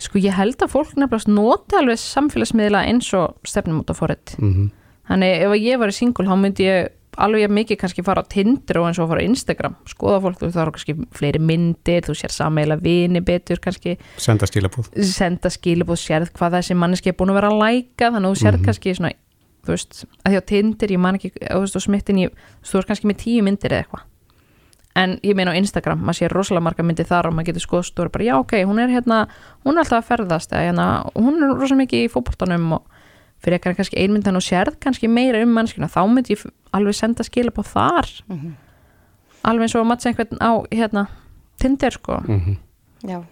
[0.00, 4.38] Sko ég held að fólk nefnilegast nota alveg samfélagsmiðla eins og stefnum út á forrið
[4.40, 4.70] Mm
[5.10, 8.78] Þannig ef ég var í single þá myndi ég alveg mikið kannski fara á Tinder
[8.78, 12.30] og eins og fara á Instagram, skoða fólk þú þarf kannski fleiri myndir, þú sér
[12.30, 14.86] sameila vini betur kannski, Senda skilabóð.
[15.02, 18.40] senda skilabóð, sérð hvað þessi manneski er búin að vera að læka þannig að þú
[18.44, 18.64] sérð Mhm.
[18.70, 19.12] kannski svona
[19.66, 22.30] þú veist, að því á Tinder, ég man ekki þú veist, og smittin, ég,
[22.62, 24.02] þú veist kannski með tíu myndir eða eitthvað
[24.96, 27.98] en ég meina á Instagram, maður sér rosalega marga myndir þar og maður getur skoðst
[28.00, 29.28] og er bara, já ok, hún er hérna
[29.64, 32.82] hún er alltaf að ferðast eða hérna, hún er rosalega mikið í fótboltanum og
[33.40, 36.42] fyrir ekkert kannski einmyndan og sérð kannski meira um mannskina, þá myndi ég
[36.76, 38.54] alveg senda skilabóð þar Mhm.
[39.44, 41.06] alveg eins og að mattsa einhvern á hérna,
[41.60, 42.56] Tinder sko Mhm.
[43.04, 43.22] Já.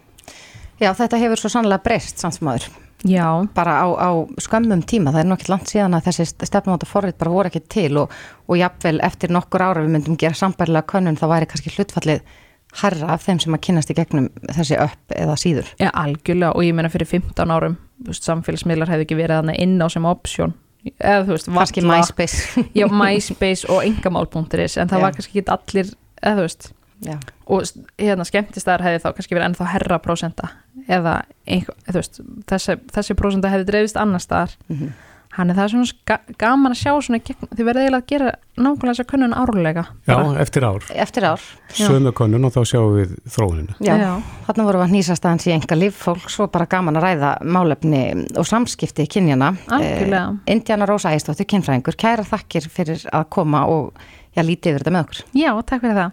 [0.81, 2.69] Já, þetta hefur svo sannlega breyst samt sem aður.
[3.07, 3.27] Já.
[3.55, 4.11] Bara á, á
[4.43, 7.93] skömmum tíma, það er nokkið langt síðan að þessi stefnumóta forrið bara voru ekki til
[8.03, 8.15] og,
[8.51, 12.25] og jafnvel eftir nokkur ára við myndum gera sambærlega könnun þá væri kannski hlutfallið
[12.83, 15.71] herra af þeim sem að kynast í gegnum þessi upp eða síður.
[15.81, 17.79] Já, algjörlega og ég meina fyrir 15 árum
[18.13, 20.53] samfélagsmiðlar hefði ekki verið þarna inn á sem option
[20.99, 21.83] eða þú veist, Kannski.
[21.85, 22.65] MySpace.
[22.79, 25.03] já, MySpace og engamál.is en það Já.
[25.07, 25.91] var kannski ekki allir
[26.23, 26.69] eða þú veist
[27.01, 27.19] Já.
[27.47, 27.63] og
[27.99, 30.49] hérna skemmtistæðar hefði þá kannski verið ennþá herra prósenta
[30.89, 32.21] eða einhver, veist,
[32.51, 34.89] þessi, þessi prósenta hefði dreifist annar staðar Mhm.
[35.39, 38.07] hann er það er svona ga gaman að sjá svona gegn, þið verðið eiginlega að
[38.11, 40.41] gera nákvæmlega þess að kunnun árlega Já, bara.
[40.43, 40.83] eftir ár.
[40.91, 41.41] Eftir ár.
[41.71, 43.77] Sömu könnun og þá sjáum við þróunina.
[43.79, 44.23] Já, Já.
[44.49, 47.31] þarna vorum við að nýsast aðeins í enga líf fólks og bara gaman að ræða
[47.45, 48.03] málefni
[48.37, 49.53] og samskipti kynjana.
[49.69, 50.39] Algjörlega.
[50.49, 53.93] Eh, Indiana Rósa Æstóttir, kynfræðingur, kæra þakkir fyrir að koma og
[54.35, 55.23] já, lítið yfir þetta með okkur.
[55.35, 56.13] Já, takk fyrir það